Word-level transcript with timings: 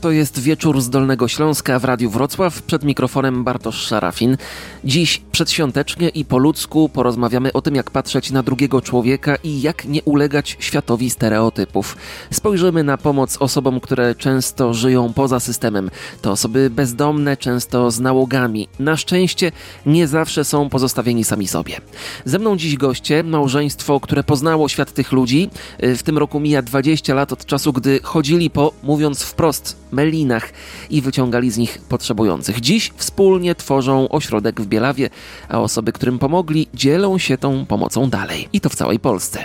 To 0.00 0.10
jest 0.10 0.38
wieczór 0.38 0.80
z 0.80 0.90
Dolnego 0.90 1.28
Śląska 1.28 1.78
w 1.78 1.84
Radiu 1.84 2.10
Wrocław. 2.10 2.62
Przed 2.62 2.84
mikrofonem 2.84 3.44
Bartosz 3.44 3.76
Szarafin. 3.76 4.36
Dziś 4.84 5.22
przedświątecznie 5.32 6.08
i 6.08 6.24
po 6.24 6.38
ludzku 6.38 6.88
porozmawiamy 6.88 7.52
o 7.52 7.62
tym, 7.62 7.74
jak 7.74 7.90
patrzeć 7.90 8.30
na 8.30 8.42
drugiego 8.42 8.80
człowieka 8.82 9.36
i 9.36 9.62
jak 9.62 9.84
nie 9.84 10.02
ulegać 10.02 10.56
światowi 10.60 11.10
stereotypów. 11.10 11.96
Spojrzymy 12.30 12.84
na 12.84 12.98
pomoc 12.98 13.36
osobom, 13.40 13.80
które 13.80 14.14
często 14.14 14.74
żyją 14.74 15.12
poza 15.12 15.40
systemem. 15.40 15.90
To 16.22 16.30
osoby 16.30 16.70
bezdomne, 16.70 17.36
często 17.36 17.90
z 17.90 18.00
nałogami. 18.00 18.68
Na 18.78 18.96
szczęście 18.96 19.52
nie 19.86 20.08
zawsze 20.08 20.44
są 20.44 20.68
pozostawieni 20.68 21.24
sami 21.24 21.48
sobie. 21.48 21.80
Ze 22.24 22.38
mną 22.38 22.56
dziś 22.56 22.76
goście, 22.76 23.22
małżeństwo, 23.22 24.00
które 24.00 24.24
poznało 24.24 24.68
świat 24.68 24.92
tych 24.92 25.12
ludzi. 25.12 25.50
W 25.78 26.02
tym 26.02 26.18
roku 26.18 26.40
mija 26.40 26.62
20 26.62 27.14
lat 27.14 27.32
od 27.32 27.46
czasu, 27.46 27.72
gdy 27.72 28.00
chodzili 28.02 28.50
po, 28.50 28.72
mówiąc 28.82 29.22
wprost, 29.22 29.76
melinach 29.92 30.52
i 30.90 31.00
wyciągali 31.00 31.50
z 31.50 31.56
nich 31.56 31.78
potrzebujących. 31.88 32.60
Dziś 32.60 32.92
wspólnie 32.96 33.54
tworzą 33.54 34.08
ośrodek 34.08 34.60
w 34.60 34.66
Bielawie, 34.66 35.10
a 35.48 35.60
osoby, 35.60 35.92
którym 35.92 36.18
pomogli, 36.18 36.66
dzielą 36.74 37.18
się 37.18 37.38
tą 37.38 37.66
pomocą 37.66 38.10
dalej. 38.10 38.48
I 38.52 38.60
to 38.60 38.68
w 38.68 38.74
całej 38.74 38.98
Polsce. 38.98 39.44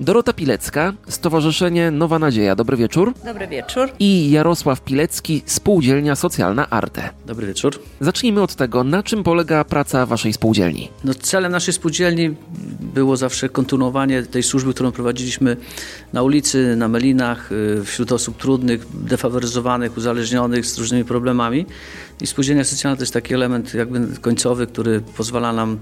Dorota 0.00 0.32
Pilecka, 0.32 0.92
Stowarzyszenie 1.08 1.90
Nowa 1.90 2.18
Nadzieja. 2.18 2.56
Dobry 2.56 2.76
wieczór. 2.76 3.14
Dobry 3.24 3.48
wieczór. 3.48 3.88
I 3.98 4.30
Jarosław 4.30 4.80
Pilecki, 4.80 5.42
Spółdzielnia 5.46 6.16
Socjalna 6.16 6.70
Arte. 6.70 7.10
Dobry 7.26 7.46
wieczór. 7.46 7.80
Zacznijmy 8.00 8.42
od 8.42 8.54
tego, 8.54 8.84
na 8.84 9.02
czym 9.02 9.22
polega 9.22 9.64
praca 9.64 10.06
Waszej 10.06 10.32
spółdzielni? 10.32 10.88
No, 11.04 11.14
celem 11.14 11.52
naszej 11.52 11.74
spółdzielni 11.74 12.34
było 12.80 13.16
zawsze 13.16 13.48
kontynuowanie 13.48 14.22
tej 14.22 14.42
służby, 14.42 14.74
którą 14.74 14.92
prowadziliśmy 14.92 15.56
na 16.12 16.22
ulicy, 16.22 16.76
na 16.76 16.88
melinach, 16.88 17.52
y, 17.52 17.84
wśród 17.84 18.12
osób 18.12 18.36
trudnych, 18.36 18.86
defaworyzowanych, 19.04 19.96
uzależnionych, 19.96 20.66
z 20.66 20.78
różnymi 20.78 21.04
problemami. 21.04 21.66
I 22.20 22.26
spółdzielnia 22.26 22.64
socjalna 22.64 22.96
to 22.96 23.02
jest 23.02 23.12
taki 23.12 23.34
element 23.34 23.74
jakby 23.74 24.20
końcowy, 24.20 24.66
który 24.66 25.00
pozwala 25.00 25.52
nam 25.52 25.78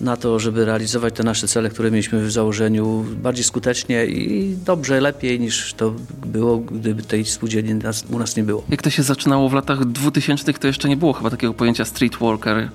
na 0.00 0.16
to, 0.16 0.38
żeby 0.38 0.64
realizować 0.64 1.14
te 1.14 1.22
nasze 1.22 1.48
cele, 1.48 1.70
które 1.70 1.90
mieliśmy 1.90 2.26
w 2.26 2.32
założeniu 2.32 3.04
bardziej 3.22 3.44
skutecznie 3.50 4.06
i 4.06 4.56
dobrze, 4.64 5.00
lepiej 5.00 5.40
niż 5.40 5.74
to 5.74 5.94
było, 6.26 6.58
gdyby 6.58 7.02
tej 7.02 7.24
spółdzielni 7.24 7.74
nas, 7.74 8.04
u 8.10 8.18
nas 8.18 8.36
nie 8.36 8.42
było. 8.42 8.62
Jak 8.68 8.82
to 8.82 8.90
się 8.90 9.02
zaczynało 9.02 9.48
w 9.48 9.52
latach 9.52 9.84
2000, 9.84 10.52
to 10.52 10.66
jeszcze 10.66 10.88
nie 10.88 10.96
było 10.96 11.12
chyba 11.12 11.30
takiego 11.30 11.54
pojęcia 11.54 11.84
street 11.84 12.16
worker, 12.16 12.68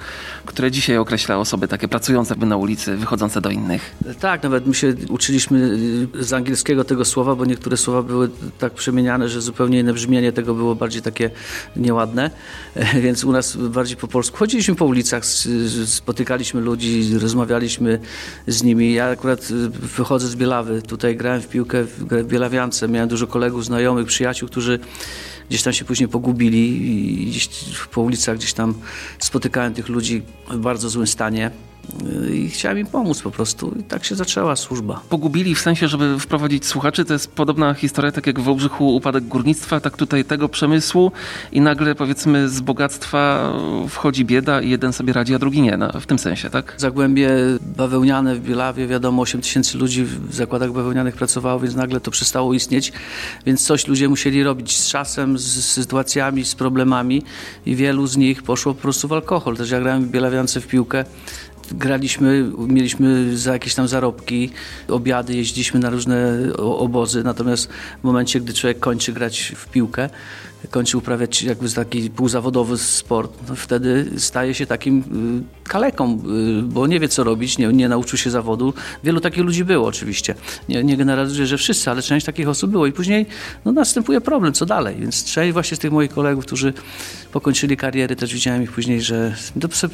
które 0.46 0.72
dzisiaj 0.72 0.98
określa 0.98 1.38
osoby 1.38 1.68
takie 1.68 1.88
pracujące 1.88 2.36
na 2.36 2.58
ulicy, 2.58 2.98
wychodzące 2.98 3.42
do 3.42 3.50
innych. 3.50 3.96
Tak, 4.20 4.44
nawet 4.44 4.68
my 4.68 4.74
się 4.74 4.94
uczyliśmy 5.10 5.60
y, 6.20 6.24
z 6.24 6.34
angielskiego 6.34 6.84
tego 6.84 7.06
słowa, 7.06 7.36
bo 7.36 7.46
niektóre 7.46 7.78
słowa 7.78 8.04
były 8.04 8.30
tak 8.60 8.74
przemieniane, 8.74 9.30
że 9.30 9.42
zupełnie 9.42 9.80
inne 9.80 9.94
brzmienie 9.94 10.32
tego 10.32 10.54
było 10.54 10.76
bardziej 10.76 11.02
takie 11.02 11.30
nieładne, 11.76 12.32
więc 13.06 13.24
u 13.24 13.32
nas 13.32 13.58
bardziej 13.58 13.98
po 13.98 14.08
polsku. 14.08 14.38
Chodziliśmy 14.38 14.76
po 14.76 14.86
ulicach, 14.86 15.24
spotykaliśmy 15.86 16.62
ludzi, 16.62 17.18
rozmawialiśmy 17.20 18.00
z 18.48 18.64
nimi. 18.64 18.94
Ja 18.94 19.06
akurat 19.06 19.52
y, 19.52 19.70
wychodzę 19.70 20.28
z 20.28 20.36
Bielawy, 20.36 20.65
tutaj 20.88 21.16
grałem 21.16 21.42
w 21.42 21.48
piłkę 21.48 21.84
w 21.84 22.24
Bielawiance, 22.24 22.88
miałem 22.88 23.10
dużo 23.10 23.28
kolegów, 23.28 23.66
znajomych, 23.66 24.08
przyjaciół, 24.08 24.50
którzy 24.50 24.80
gdzieś 25.50 25.64
tam 25.64 25.74
się 25.74 25.86
później 25.86 26.10
pogubili 26.10 26.92
i 27.24 27.26
gdzieś 27.26 27.50
po 27.92 28.02
ulicach 28.02 28.38
gdzieś 28.38 28.54
tam 28.54 28.74
spotykałem 29.20 29.74
tych 29.74 29.90
ludzi 29.90 30.22
w 30.50 30.58
bardzo 30.58 30.90
złym 30.90 31.08
stanie 31.08 31.52
i 32.34 32.50
chciałem 32.50 32.80
im 32.80 32.88
pomóc 32.88 33.22
po 33.22 33.32
prostu. 33.32 33.76
I 33.80 33.84
tak 33.84 34.06
się 34.06 34.16
zaczęła 34.16 34.56
służba. 34.56 35.02
Pogubili 35.10 35.56
w 35.56 35.60
sensie, 35.60 35.88
żeby 35.88 36.20
wprowadzić 36.20 36.66
słuchaczy, 36.66 37.06
to 37.06 37.14
jest 37.14 37.32
podobna 37.32 37.74
historia, 37.74 38.12
tak 38.12 38.28
jak 38.28 38.40
w 38.40 38.44
Wałbrzychu 38.44 38.96
upadek 38.96 39.24
górnictwa, 39.24 39.80
tak 39.80 39.98
tutaj 39.98 40.26
tego 40.26 40.50
przemysłu 40.50 41.12
i 41.52 41.62
nagle 41.62 41.96
powiedzmy 41.96 42.50
z 42.50 42.62
bogactwa 42.62 43.54
wchodzi 43.90 44.26
bieda 44.26 44.62
i 44.62 44.70
jeden 44.70 44.94
sobie 44.94 45.14
radzi, 45.14 45.36
a 45.36 45.40
drugi 45.40 45.62
nie, 45.62 45.78
no, 45.78 45.92
w 46.02 46.06
tym 46.06 46.20
sensie, 46.20 46.50
tak? 46.50 46.74
Zagłębie 46.78 47.30
bawełniane 47.62 48.36
w 48.36 48.40
Bielawie, 48.40 48.88
wiadomo, 48.88 49.22
8 49.22 49.42
tysięcy 49.42 49.78
ludzi 49.78 50.04
w 50.04 50.36
zakładach 50.36 50.72
bawełnianych 50.72 51.16
pracowało, 51.16 51.60
więc 51.60 51.76
nagle 51.76 52.00
to 52.00 52.12
przestało 52.12 52.54
istnieć, 52.54 52.94
więc 53.46 53.66
coś 53.66 53.88
ludzie 53.88 54.10
musieli 54.10 54.44
robić 54.44 54.78
z 54.78 54.90
czasem, 54.90 55.38
z 55.38 55.66
sytuacjami, 55.66 56.46
z 56.46 56.56
problemami 56.56 57.24
i 57.66 57.76
wielu 57.76 58.08
z 58.08 58.18
nich 58.18 58.44
poszło 58.44 58.74
po 58.74 58.82
prostu 58.82 59.08
w 59.08 59.14
alkohol. 59.14 59.58
Też 59.58 59.72
ja 59.72 59.80
grałem 59.80 60.06
w 60.06 60.10
Bielawiance 60.10 60.62
w 60.62 60.68
piłkę, 60.68 61.06
graliśmy, 61.72 62.52
mieliśmy 62.58 63.38
za 63.38 63.54
jakieś 63.54 63.76
tam 63.76 63.88
zarobki, 63.88 64.50
obiady, 64.88 65.36
jeździliśmy 65.36 65.80
na 65.80 65.90
różne 65.90 66.38
obozy, 66.58 67.24
natomiast 67.24 67.70
w 68.02 68.04
momencie, 68.04 68.42
gdy 68.42 68.54
człowiek 68.54 68.80
kończy 68.80 69.14
grać 69.14 69.54
w 69.56 69.70
piłkę, 69.70 70.10
kończy 70.70 70.98
uprawiać 70.98 71.44
jakby 71.44 71.70
taki 71.70 72.10
półzawodowy 72.10 72.78
sport, 72.78 73.32
no 73.50 73.56
wtedy 73.56 74.12
staje 74.18 74.54
się 74.54 74.66
takim 74.66 75.00
y, 75.66 75.70
kaleką, 75.70 76.22
y, 76.60 76.62
bo 76.62 76.88
nie 76.88 77.00
wie 77.00 77.08
co 77.08 77.24
robić, 77.24 77.58
nie, 77.58 77.68
nie 77.68 77.90
nauczył 77.90 78.18
się 78.18 78.30
zawodu. 78.30 78.74
Wielu 79.04 79.20
takich 79.20 79.44
ludzi 79.44 79.66
było 79.66 79.88
oczywiście. 79.88 80.36
Nie, 80.70 80.84
nie 80.84 80.98
generalizuję, 80.98 81.48
że 81.48 81.58
wszyscy, 81.58 81.92
ale 81.92 82.02
część 82.02 82.26
takich 82.26 82.50
osób 82.50 82.72
było 82.72 82.88
i 82.88 82.92
później 82.92 83.26
no, 83.66 83.72
następuje 83.72 84.22
problem, 84.22 84.54
co 84.54 84.66
dalej. 84.66 84.96
Więc 85.00 85.24
część 85.24 85.54
właśnie 85.54 85.78
z 85.78 85.80
tych 85.80 85.92
moich 85.92 86.12
kolegów, 86.12 86.46
którzy 86.46 86.74
pokończyli 87.32 87.78
kariery, 87.78 88.16
też 88.16 88.34
widziałem 88.34 88.64
ich 88.64 88.72
później, 88.72 89.02
że 89.02 89.36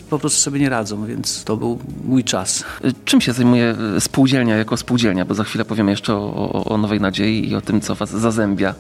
po 0.10 0.20
prostu 0.20 0.40
sobie 0.40 0.60
nie 0.60 0.70
radzą, 0.70 1.06
więc 1.06 1.44
to 1.44 1.58
był 1.58 1.80
mój 2.04 2.24
czas. 2.24 2.64
Czym 3.06 3.22
się 3.22 3.34
zajmuje 3.34 3.76
spółdzielnia 4.00 4.56
jako 4.56 4.78
spółdzielnia? 4.78 5.26
Bo 5.26 5.34
za 5.34 5.44
chwilę 5.44 5.66
powiemy 5.66 5.92
jeszcze 5.92 6.14
o, 6.16 6.34
o, 6.36 6.66
o 6.66 6.78
Nowej 6.78 7.02
Nadziei 7.02 7.50
i 7.50 7.56
o 7.56 7.62
tym, 7.62 7.82
co 7.82 7.96
was 7.96 8.10
zazębia. 8.10 8.76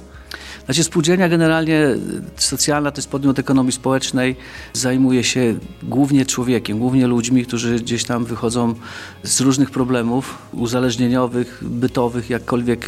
Znaczy 0.71 0.83
spółdzielnia 0.83 1.29
generalnie 1.29 1.87
socjalna 2.35 2.91
to 2.91 2.97
jest 2.97 3.09
podmiot 3.09 3.39
ekonomii 3.39 3.71
społecznej, 3.71 4.35
zajmuje 4.73 5.23
się 5.23 5.59
głównie 5.83 6.25
człowiekiem, 6.25 6.79
głównie 6.79 7.07
ludźmi, 7.07 7.45
którzy 7.45 7.75
gdzieś 7.75 8.03
tam 8.03 8.25
wychodzą 8.25 8.75
z 9.23 9.41
różnych 9.41 9.71
problemów 9.71 10.37
uzależnieniowych, 10.51 11.59
bytowych, 11.61 12.29
jakkolwiek, 12.29 12.87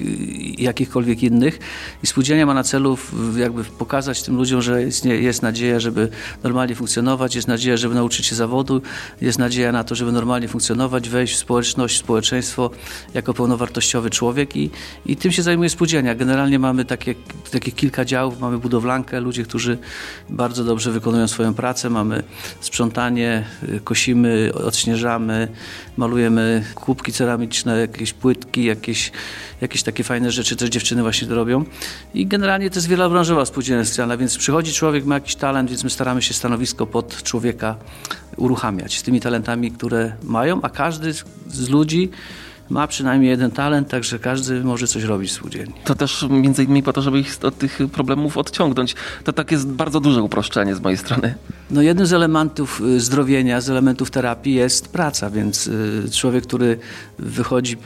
jakichkolwiek 0.57 1.23
innych 1.23 1.59
i 2.03 2.07
spółdzielnia 2.07 2.45
ma 2.45 2.53
na 2.53 2.63
celu 2.63 2.97
jakby 3.37 3.63
pokazać 3.63 4.23
tym 4.23 4.35
ludziom, 4.35 4.61
że 4.61 4.81
jest, 4.81 5.05
jest 5.05 5.41
nadzieja, 5.41 5.79
żeby 5.79 6.09
normalnie 6.43 6.75
funkcjonować, 6.75 7.35
jest 7.35 7.47
nadzieja, 7.47 7.77
żeby 7.77 7.95
nauczyć 7.95 8.25
się 8.25 8.35
zawodu, 8.35 8.81
jest 9.21 9.39
nadzieja 9.39 9.71
na 9.71 9.83
to, 9.83 9.95
żeby 9.95 10.11
normalnie 10.11 10.47
funkcjonować, 10.47 11.09
wejść 11.09 11.35
w 11.35 11.37
społeczność, 11.37 11.99
społeczeństwo 11.99 12.69
jako 13.13 13.33
pełnowartościowy 13.33 14.09
człowiek 14.09 14.55
i, 14.55 14.69
i 15.05 15.15
tym 15.15 15.31
się 15.31 15.43
zajmuje 15.43 15.69
spółdzielnia. 15.69 16.15
Generalnie 16.15 16.59
mamy 16.59 16.85
takie, 16.85 17.15
takie 17.51 17.72
takich 17.73 17.75
kilka 17.75 18.05
działów. 18.05 18.39
Mamy 18.39 18.57
budowlankę, 18.57 19.19
ludzie, 19.19 19.43
którzy 19.43 19.77
bardzo 20.29 20.63
dobrze 20.63 20.91
wykonują 20.91 21.27
swoją 21.27 21.53
pracę. 21.53 21.89
Mamy 21.89 22.23
sprzątanie, 22.59 23.43
kosimy, 23.83 24.51
odśnieżamy, 24.53 25.47
malujemy 25.97 26.63
kubki 26.75 27.11
ceramiczne, 27.11 27.79
jakieś 27.79 28.13
płytki, 28.13 28.63
jakieś, 28.63 29.11
jakieś 29.61 29.83
takie 29.83 30.03
fajne 30.03 30.31
rzeczy 30.31 30.55
też 30.55 30.69
dziewczyny 30.69 31.01
właśnie 31.01 31.27
to 31.27 31.35
robią. 31.35 31.65
I 32.13 32.27
generalnie 32.27 32.69
to 32.69 32.75
jest 32.75 32.87
wielobranżowa 32.87 33.45
spółdzielnia 33.45 33.85
socjalna, 33.85 34.17
więc 34.17 34.37
przychodzi 34.37 34.73
człowiek, 34.73 35.05
ma 35.05 35.15
jakiś 35.15 35.35
talent, 35.35 35.69
więc 35.69 35.83
my 35.83 35.89
staramy 35.89 36.21
się 36.21 36.33
stanowisko 36.33 36.85
pod 36.87 37.23
człowieka 37.23 37.75
uruchamiać 38.37 38.97
z 38.97 39.03
tymi 39.03 39.21
talentami, 39.21 39.71
które 39.71 40.15
mają, 40.23 40.61
a 40.61 40.69
każdy 40.69 41.13
z 41.47 41.69
ludzi 41.69 42.09
ma 42.69 42.87
przynajmniej 42.87 43.29
jeden 43.29 43.51
talent, 43.51 43.89
także 43.89 44.19
każdy 44.19 44.63
może 44.63 44.87
coś 44.87 45.03
robić 45.03 45.31
w 45.31 45.33
spółdzielni. 45.33 45.73
To 45.83 45.95
też 45.95 46.25
między 46.29 46.63
innymi 46.63 46.83
po 46.83 46.93
to, 46.93 47.01
żeby 47.01 47.19
ich 47.19 47.37
od 47.43 47.57
tych 47.57 47.79
problemów 47.91 48.37
odciągnąć. 48.37 48.95
To 49.23 49.33
tak 49.33 49.51
jest 49.51 49.67
bardzo 49.67 49.99
duże 49.99 50.21
uproszczenie 50.21 50.75
z 50.75 50.81
mojej 50.81 50.97
strony. 50.97 51.35
No 51.71 51.81
jednym 51.81 52.05
z 52.05 52.13
elementów 52.13 52.81
y, 52.81 52.99
zdrowienia, 52.99 53.61
z 53.61 53.69
elementów 53.69 54.11
terapii 54.11 54.53
jest 54.53 54.87
praca, 54.87 55.29
więc 55.29 55.67
y, 55.67 56.03
człowiek, 56.11 56.43
który 56.43 56.79
wychodzi, 57.19 57.77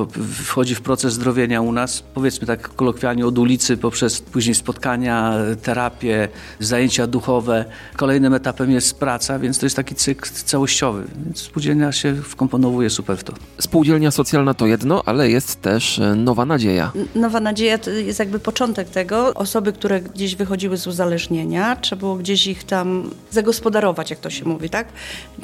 wchodzi 0.43 0.75
w 0.75 0.81
proces 0.81 1.13
zdrowienia 1.13 1.61
u 1.61 1.71
nas, 1.71 2.03
powiedzmy 2.13 2.47
tak 2.47 2.75
kolokwialnie 2.75 3.25
od 3.25 3.37
ulicy, 3.37 3.77
poprzez 3.77 4.21
później 4.21 4.55
spotkania, 4.55 5.33
terapię, 5.63 6.27
zajęcia 6.59 7.07
duchowe. 7.07 7.65
Kolejnym 7.95 8.33
etapem 8.33 8.71
jest 8.71 8.99
praca, 8.99 9.39
więc 9.39 9.59
to 9.59 9.65
jest 9.65 9.75
taki 9.75 9.95
cykl 9.95 10.29
całościowy. 10.29 11.03
Więc 11.25 11.41
spółdzielnia 11.41 11.91
się 11.91 12.15
wkomponowuje 12.15 12.89
super 12.89 13.17
w 13.17 13.23
to. 13.23 13.33
Spółdzielnia 13.59 14.11
socjalna 14.11 14.53
to 14.53 14.66
jedno, 14.67 15.01
ale 15.05 15.29
jest 15.29 15.61
też 15.61 15.99
e, 15.99 16.15
Nowa 16.15 16.45
Nadzieja. 16.45 16.91
Nowa 17.15 17.39
Nadzieja 17.39 17.77
to 17.77 17.89
jest 17.89 18.19
jakby 18.19 18.39
początek 18.39 18.89
tego. 18.89 19.33
Osoby, 19.33 19.73
które 19.73 20.01
gdzieś 20.01 20.35
wychodziły 20.35 20.77
z 20.77 20.87
uzależnienia, 20.87 21.75
trzeba 21.75 21.99
było 21.99 22.15
gdzieś 22.15 22.47
ich 22.47 22.63
tam 22.63 23.11
zagospodarować, 23.31 24.09
jak 24.09 24.19
to 24.19 24.29
się 24.29 24.45
mówi, 24.45 24.69
tak? 24.69 24.87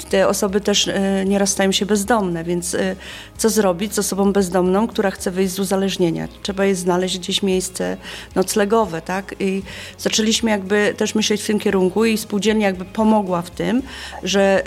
Te 0.10 0.28
osoby 0.28 0.62
też 0.62 0.88
e, 0.88 1.26
nieraz 1.26 1.50
stają 1.50 1.72
się 1.72 1.86
bezdomne, 1.86 2.44
więc 2.44 2.76
e, 2.76 2.96
co 3.38 3.50
zrobić 3.50 3.94
z 3.94 4.00
osobą 4.00 4.34
bezdomną, 4.34 4.88
która 4.88 5.12
chce 5.12 5.32
wyjść 5.32 5.54
z 5.54 5.60
uzależnienia? 5.60 6.28
Trzeba 6.42 6.66
jej 6.66 6.76
znaleźć 6.76 7.20
gdzieś 7.20 7.44
miejsce 7.44 7.98
noclegowe, 8.36 9.02
tak? 9.02 9.36
I 9.40 9.62
zaczęliśmy 9.98 10.52
jakby 10.52 10.94
też 10.98 11.16
myśleć 11.16 11.42
w 11.44 11.48
tym 11.48 11.60
kierunku 11.60 12.06
i 12.06 12.18
spółdzielnia 12.18 12.68
jakby 12.68 12.86
pomogła 12.86 13.42
w 13.42 13.50
tym, 13.50 13.82
że 14.24 14.64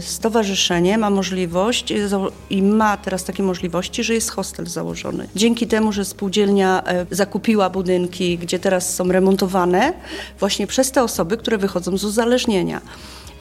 stowarzyszenie 0.00 0.98
ma 0.98 1.10
możliwość 1.10 1.92
i 2.50 2.62
ma 2.62 2.96
teraz 2.96 3.24
takie 3.24 3.42
możliwości, 3.42 3.97
że 4.04 4.14
jest 4.14 4.30
hostel 4.30 4.66
założony. 4.66 5.28
Dzięki 5.36 5.66
temu, 5.66 5.92
że 5.92 6.04
spółdzielnia 6.04 6.82
e, 6.86 7.06
zakupiła 7.10 7.70
budynki, 7.70 8.38
gdzie 8.38 8.58
teraz 8.58 8.94
są 8.94 9.12
remontowane, 9.12 9.92
właśnie 10.38 10.66
przez 10.66 10.92
te 10.92 11.02
osoby, 11.02 11.36
które 11.36 11.58
wychodzą 11.58 11.96
z 11.98 12.04
uzależnienia. 12.04 12.80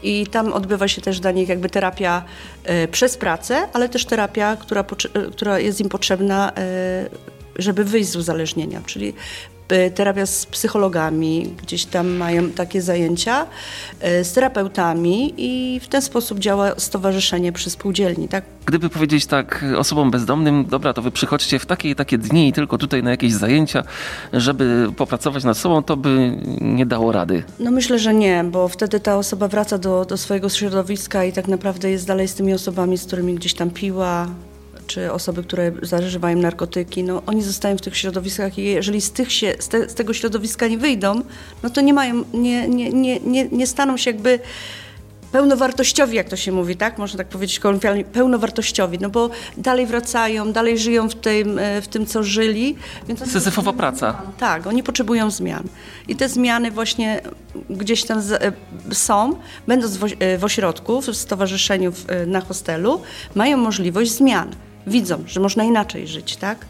I 0.04 0.28
tam 0.28 0.54
odbywa 0.54 0.88
się 0.88 1.02
też 1.02 1.20
dla 1.20 1.32
nich 1.32 1.50
jakby 1.50 1.70
terapia 1.70 2.24
e, 2.64 2.88
przez 2.88 3.18
pracę, 3.18 3.68
ale 3.74 3.90
też 3.90 4.06
terapia, 4.06 4.56
która, 4.56 4.82
e, 5.14 5.32
która 5.32 5.60
jest 5.60 5.82
im 5.82 5.90
potrzebna, 5.90 6.52
żeby 7.56 7.84
wyjść 7.84 8.10
z 8.10 8.16
uzależnienia. 8.16 8.82
Czyli 8.86 9.14
terapia 9.96 10.26
z 10.26 10.46
psychologami, 10.46 11.56
gdzieś 11.64 11.86
tam 11.86 12.08
mają 12.08 12.50
takie 12.50 12.82
zajęcia, 12.82 13.46
y, 14.22 14.24
z 14.24 14.34
terapeutami 14.34 15.34
i 15.38 15.80
w 15.80 15.88
ten 15.88 16.02
sposób 16.02 16.40
działa 16.40 16.72
stowarzyszenie 16.78 17.52
przy 17.52 17.70
spółdzielni. 17.70 18.28
Tak? 18.28 18.44
Gdyby 18.66 18.90
powiedzieć 18.90 19.26
tak 19.26 19.66
osobom 19.78 20.12
bezdomnym, 20.12 20.66
dobra, 20.66 20.94
to 20.94 21.02
wy 21.02 21.12
przychodźcie 21.12 21.60
w 21.60 21.66
takie 21.66 21.90
i 21.90 21.96
takie 21.96 22.18
dni 22.18 22.48
i 22.48 22.54
tylko 22.54 22.78
tutaj 22.78 23.04
na 23.04 23.12
jakieś 23.12 23.34
zajęcia, 23.34 23.84
żeby 24.34 24.88
popracować 24.98 25.44
nad 25.44 25.58
sobą, 25.58 25.84
to 25.84 25.98
by 25.98 26.38
nie 26.62 26.86
dało 26.86 27.12
rady. 27.12 27.44
No 27.60 27.72
myślę, 27.72 28.00
że 28.00 28.14
nie, 28.14 28.44
bo 28.44 28.68
wtedy 28.68 29.00
ta 29.00 29.18
osoba 29.18 29.48
wraca 29.48 29.78
do, 29.78 30.06
do 30.06 30.18
swojego 30.18 30.50
środowiska 30.50 31.24
i 31.24 31.34
tak 31.34 31.48
naprawdę 31.48 31.92
jest 31.92 32.08
dalej 32.08 32.28
z 32.28 32.34
tymi 32.34 32.54
osobami, 32.54 32.98
z 32.98 33.06
którymi 33.06 33.36
gdzieś 33.36 33.54
tam 33.54 33.70
piła, 33.70 34.28
czy 34.88 35.12
osoby, 35.12 35.44
które 35.44 35.72
zażywają 35.82 36.38
narkotyki, 36.38 37.04
no 37.04 37.22
oni 37.26 37.44
zostają 37.44 37.78
w 37.78 37.82
tych 37.82 37.98
środowiskach 37.98 38.58
i 38.58 38.64
jeżeli 38.64 39.02
z, 39.02 39.12
tych 39.12 39.32
się, 39.32 39.56
z, 39.60 39.68
te, 39.68 39.90
z 39.90 39.94
tego 39.94 40.14
środowiska 40.14 40.68
nie 40.68 40.78
wyjdą, 40.78 41.22
no 41.64 41.70
to 41.70 41.82
nie 41.82 41.94
mają, 41.94 42.24
nie, 42.34 42.68
nie, 42.68 42.90
nie, 42.90 43.20
nie, 43.20 43.50
nie 43.50 43.68
staną 43.68 43.98
się 43.98 44.12
jakby 44.12 44.40
pełnowartościowi, 45.32 46.16
jak 46.16 46.30
to 46.30 46.36
się 46.36 46.52
mówi, 46.52 46.76
tak? 46.76 46.98
Można 46.98 47.18
tak 47.18 47.28
powiedzieć 47.28 47.60
kolokwialnie, 47.60 48.04
pełnowartościowi, 48.04 49.00
no 49.00 49.10
bo 49.10 49.30
dalej 49.58 49.86
wracają, 49.86 50.52
dalej 50.54 50.78
żyją 50.78 51.10
w 51.10 51.16
tym, 51.16 51.60
e, 51.60 51.82
w 51.82 51.88
tym 51.88 52.06
co 52.06 52.24
żyli. 52.24 52.76
Więc 53.08 53.32
Syzyfowa 53.32 53.74
praca. 53.74 54.22
Tak, 54.38 54.68
oni 54.68 54.84
potrzebują 54.84 55.32
zmian. 55.32 55.64
I 56.08 56.16
te 56.16 56.30
zmiany 56.30 56.72
właśnie 56.72 57.22
gdzieś 57.70 58.04
tam 58.04 58.20
e, 58.20 58.52
są, 58.96 59.36
będąc 59.68 59.98
w, 59.98 60.06
e, 60.20 60.38
w 60.38 60.44
ośrodku, 60.44 61.02
w 61.02 61.16
stowarzyszeniu 61.16 61.94
na 62.28 62.42
hostelu, 62.42 63.02
mają 63.36 63.58
możliwość 63.58 64.12
zmian 64.12 64.56
widzą, 64.88 65.24
że 65.28 65.40
można 65.40 65.64
inaczej 65.64 66.08
żyć, 66.08 66.36
tak? 66.36 66.66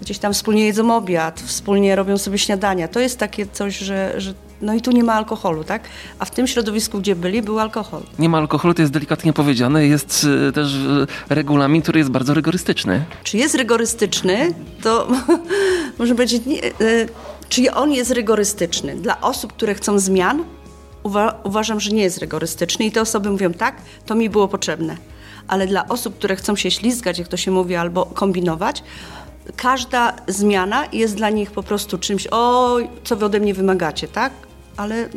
Gdzieś 0.00 0.18
tam 0.18 0.32
wspólnie 0.32 0.64
jedzą 0.64 0.96
obiad, 0.96 1.40
wspólnie 1.40 1.96
robią 1.96 2.18
sobie 2.18 2.38
śniadania. 2.38 2.88
To 2.88 3.00
jest 3.00 3.18
takie 3.18 3.46
coś, 3.46 3.78
że, 3.78 4.14
że 4.20 4.34
no 4.62 4.74
i 4.74 4.80
tu 4.80 4.90
nie 4.90 5.04
ma 5.04 5.12
alkoholu, 5.12 5.64
tak? 5.64 5.82
A 6.18 6.24
w 6.24 6.30
tym 6.30 6.46
środowisku, 6.46 6.98
gdzie 6.98 7.16
byli, 7.16 7.42
był 7.42 7.58
alkohol. 7.58 8.02
Nie 8.18 8.28
ma 8.28 8.38
alkoholu, 8.38 8.74
to 8.74 8.82
jest 8.82 8.92
delikatnie 8.92 9.32
powiedziane. 9.32 9.86
Jest 9.86 10.26
y, 10.48 10.52
też 10.52 10.74
y, 10.74 11.06
regulamin, 11.28 11.82
który 11.82 11.98
jest 11.98 12.10
bardzo 12.10 12.34
rygorystyczny. 12.34 13.04
Czy 13.24 13.38
jest 13.38 13.54
rygorystyczny, 13.54 14.54
to 14.82 15.08
można 15.98 16.14
powiedzieć, 16.14 16.46
nie, 16.46 16.64
y, 16.64 17.08
czy 17.48 17.74
on 17.74 17.92
jest 17.92 18.10
rygorystyczny. 18.10 18.96
Dla 18.96 19.20
osób, 19.20 19.52
które 19.52 19.74
chcą 19.74 19.98
zmian, 19.98 20.44
uwa 21.02 21.40
uważam, 21.44 21.80
że 21.80 21.90
nie 21.90 22.02
jest 22.02 22.18
rygorystyczny 22.18 22.86
i 22.86 22.92
te 22.92 23.00
osoby 23.00 23.30
mówią 23.30 23.52
tak, 23.52 23.76
to 24.06 24.14
mi 24.14 24.30
było 24.30 24.48
potrzebne 24.48 25.11
ale 25.48 25.66
dla 25.66 25.88
osób, 25.88 26.18
które 26.18 26.36
chcą 26.36 26.56
się 26.56 26.70
ślizgać, 26.70 27.18
jak 27.18 27.28
to 27.28 27.36
się 27.36 27.50
mówi, 27.50 27.74
albo 27.74 28.06
kombinować, 28.06 28.82
każda 29.56 30.16
zmiana 30.28 30.84
jest 30.92 31.16
dla 31.16 31.30
nich 31.30 31.50
po 31.50 31.62
prostu 31.62 31.98
czymś, 31.98 32.28
o, 32.30 32.76
co 33.04 33.16
wy 33.16 33.24
ode 33.24 33.40
mnie 33.40 33.54
wymagacie, 33.54 34.08
tak? 34.08 34.32
Ale 34.76 35.08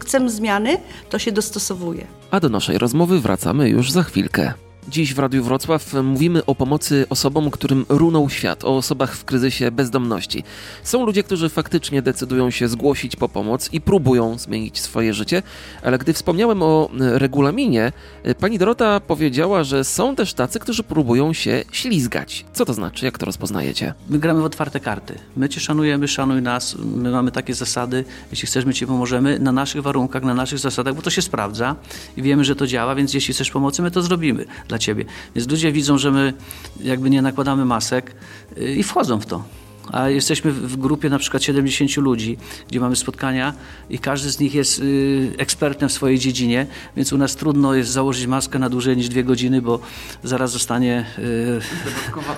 chcemy 0.00 0.30
zmiany, 0.30 0.78
to 1.10 1.18
się 1.18 1.32
dostosowuje. 1.32 2.06
A 2.30 2.40
do 2.40 2.48
naszej 2.48 2.78
rozmowy 2.78 3.20
wracamy 3.20 3.68
już 3.68 3.92
za 3.92 4.02
chwilkę. 4.02 4.52
Dziś 4.88 5.14
w 5.14 5.18
Radiu 5.18 5.44
Wrocław 5.44 5.94
mówimy 6.02 6.44
o 6.44 6.54
pomocy 6.54 7.06
osobom, 7.10 7.50
którym 7.50 7.86
runął 7.88 8.30
świat, 8.30 8.64
o 8.64 8.76
osobach 8.76 9.16
w 9.16 9.24
kryzysie 9.24 9.70
bezdomności. 9.70 10.44
Są 10.82 11.06
ludzie, 11.06 11.22
którzy 11.22 11.48
faktycznie 11.48 12.02
decydują 12.02 12.50
się 12.50 12.68
zgłosić 12.68 13.16
po 13.16 13.28
pomoc 13.28 13.72
i 13.72 13.80
próbują 13.80 14.38
zmienić 14.38 14.80
swoje 14.80 15.14
życie, 15.14 15.42
ale 15.82 15.98
gdy 15.98 16.12
wspomniałem 16.12 16.62
o 16.62 16.90
regulaminie, 16.98 17.92
pani 18.40 18.58
Dorota 18.58 19.00
powiedziała, 19.00 19.64
że 19.64 19.84
są 19.84 20.16
też 20.16 20.34
tacy, 20.34 20.58
którzy 20.58 20.82
próbują 20.82 21.32
się 21.32 21.64
ślizgać. 21.72 22.44
Co 22.52 22.64
to 22.64 22.74
znaczy? 22.74 23.04
Jak 23.04 23.18
to 23.18 23.26
rozpoznajecie? 23.26 23.94
My 24.10 24.18
gramy 24.18 24.40
w 24.40 24.44
otwarte 24.44 24.80
karty. 24.80 25.18
My 25.36 25.48
cię 25.48 25.60
szanujemy, 25.60 26.08
szanuj 26.08 26.42
nas. 26.42 26.76
My 26.96 27.10
mamy 27.10 27.32
takie 27.32 27.54
zasady. 27.54 28.04
Jeśli 28.30 28.46
chcesz, 28.46 28.64
my 28.64 28.74
ci 28.74 28.86
pomożemy 28.86 29.38
na 29.38 29.52
naszych 29.52 29.82
warunkach, 29.82 30.22
na 30.22 30.34
naszych 30.34 30.58
zasadach, 30.58 30.94
bo 30.94 31.02
to 31.02 31.10
się 31.10 31.22
sprawdza 31.22 31.76
i 32.16 32.22
wiemy, 32.22 32.44
że 32.44 32.56
to 32.56 32.66
działa, 32.66 32.94
więc 32.94 33.14
jeśli 33.14 33.34
chcesz 33.34 33.50
pomocy, 33.50 33.82
my 33.82 33.90
to 33.90 34.02
zrobimy 34.02 34.44
dla 34.68 34.75
ciebie. 34.78 35.04
Więc 35.34 35.50
ludzie 35.50 35.72
widzą, 35.72 35.98
że 35.98 36.10
my 36.10 36.32
jakby 36.80 37.10
nie 37.10 37.22
nakładamy 37.22 37.64
masek 37.64 38.14
y, 38.58 38.74
i 38.74 38.82
wchodzą 38.82 39.20
w 39.20 39.26
to 39.26 39.44
a 39.92 40.08
jesteśmy 40.08 40.52
w 40.52 40.76
grupie 40.76 41.10
na 41.10 41.18
przykład 41.18 41.42
70 41.42 41.96
ludzi, 41.96 42.36
gdzie 42.68 42.80
mamy 42.80 42.96
spotkania 42.96 43.54
i 43.90 43.98
każdy 43.98 44.30
z 44.30 44.40
nich 44.40 44.54
jest 44.54 44.78
y, 44.78 45.32
ekspertem 45.38 45.88
w 45.88 45.92
swojej 45.92 46.18
dziedzinie, 46.18 46.66
więc 46.96 47.12
u 47.12 47.18
nas 47.18 47.36
trudno 47.36 47.74
jest 47.74 47.90
założyć 47.90 48.26
maskę 48.26 48.58
na 48.58 48.70
dłużej 48.70 48.96
niż 48.96 49.08
dwie 49.08 49.24
godziny, 49.24 49.62
bo 49.62 49.80
zaraz 50.24 50.52
zostanie 50.52 51.06
y, 51.18 51.60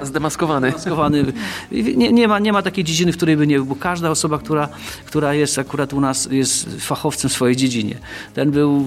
zdemaskowany. 0.02 0.70
zdemaskowany. 0.70 1.32
Nie, 1.72 2.12
nie, 2.12 2.28
ma, 2.28 2.38
nie 2.38 2.52
ma 2.52 2.62
takiej 2.62 2.84
dziedziny, 2.84 3.12
w 3.12 3.16
której 3.16 3.36
by 3.36 3.46
nie 3.46 3.56
był, 3.56 3.64
bo 3.66 3.76
każda 3.76 4.10
osoba, 4.10 4.38
która, 4.38 4.68
która 5.04 5.34
jest 5.34 5.58
akurat 5.58 5.92
u 5.92 6.00
nas, 6.00 6.28
jest 6.30 6.68
fachowcem 6.80 7.30
w 7.30 7.32
swojej 7.32 7.56
dziedzinie. 7.56 7.98
Ten 8.34 8.50
był 8.50 8.80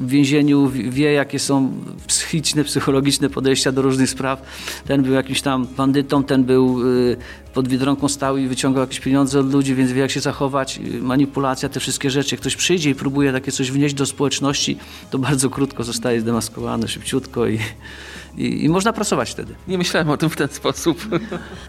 w 0.00 0.08
więzieniu, 0.08 0.68
wie 0.68 1.12
jakie 1.12 1.38
są 1.38 1.72
psychiczne, 2.06 2.64
psychologiczne 2.64 3.30
podejścia 3.30 3.72
do 3.72 3.82
różnych 3.82 4.10
spraw. 4.10 4.42
Ten 4.86 5.02
był 5.02 5.12
jakimś 5.12 5.42
tam 5.42 5.66
bandytą, 5.76 6.24
ten 6.24 6.44
był 6.44 6.82
y, 6.86 7.16
pod 7.56 7.68
Biedronką 7.68 8.08
stał 8.08 8.36
i 8.36 8.48
wyciągał 8.48 8.80
jakieś 8.80 9.00
pieniądze 9.00 9.40
od 9.40 9.52
ludzi, 9.52 9.74
więc 9.74 9.92
wie 9.92 10.00
jak 10.00 10.10
się 10.10 10.20
zachować, 10.20 10.80
manipulacja, 11.00 11.68
te 11.68 11.80
wszystkie 11.80 12.10
rzeczy. 12.10 12.34
Jak 12.34 12.40
ktoś 12.40 12.56
przyjdzie 12.56 12.90
i 12.90 12.94
próbuje 12.94 13.32
takie 13.32 13.52
coś 13.52 13.70
wnieść 13.70 13.94
do 13.94 14.06
społeczności, 14.06 14.78
to 15.10 15.18
bardzo 15.18 15.50
krótko 15.50 15.84
zostaje 15.84 16.20
zdemaskowany, 16.20 16.88
szybciutko 16.88 17.46
i, 17.46 17.58
i, 18.36 18.64
i, 18.64 18.68
można 18.68 18.92
pracować 18.92 19.30
wtedy. 19.30 19.54
Nie 19.68 19.78
myślałem 19.78 20.10
o 20.10 20.16
tym 20.16 20.30
w 20.30 20.36
ten 20.36 20.48
sposób. 20.48 21.08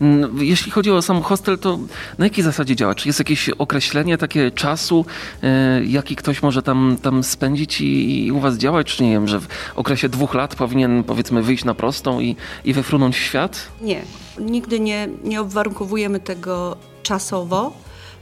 Mm, 0.02 0.44
jeśli 0.44 0.72
chodzi 0.72 0.92
o 0.92 1.02
sam 1.02 1.22
hostel, 1.22 1.58
to 1.58 1.80
na 2.18 2.26
jakiej 2.26 2.44
zasadzie 2.44 2.76
działa? 2.76 2.96
Czy 2.96 3.10
jest 3.10 3.20
jakieś 3.20 3.50
określenie 3.50 4.18
takie 4.18 4.52
czasu, 4.52 5.06
e, 5.44 5.86
jaki 5.86 6.16
ktoś 6.16 6.42
może 6.42 6.62
tam, 6.62 6.98
tam 7.02 7.24
spędzić 7.24 7.82
i, 7.82 8.26
i, 8.26 8.32
u 8.32 8.40
was 8.40 8.58
działać? 8.58 8.96
Czy 8.96 9.04
nie 9.04 9.12
wiem, 9.12 9.28
że 9.28 9.40
w 9.40 9.48
okresie 9.76 10.10
dwóch 10.10 10.34
lat 10.34 10.56
powinien 10.56 11.04
powiedzmy 11.04 11.44
wyjść 11.44 11.66
na 11.66 11.74
prostą 11.74 12.20
i, 12.20 12.36
i 12.66 12.74
wyfrunąć 12.74 13.16
w 13.16 13.20
świat? 13.20 13.68
Nie. 13.82 14.02
Nigdy 14.40 14.80
nie, 14.80 15.08
nie 15.24 15.42
obwarunkowujemy 15.78 16.20
tego 16.20 16.78
czasowo, 17.04 17.74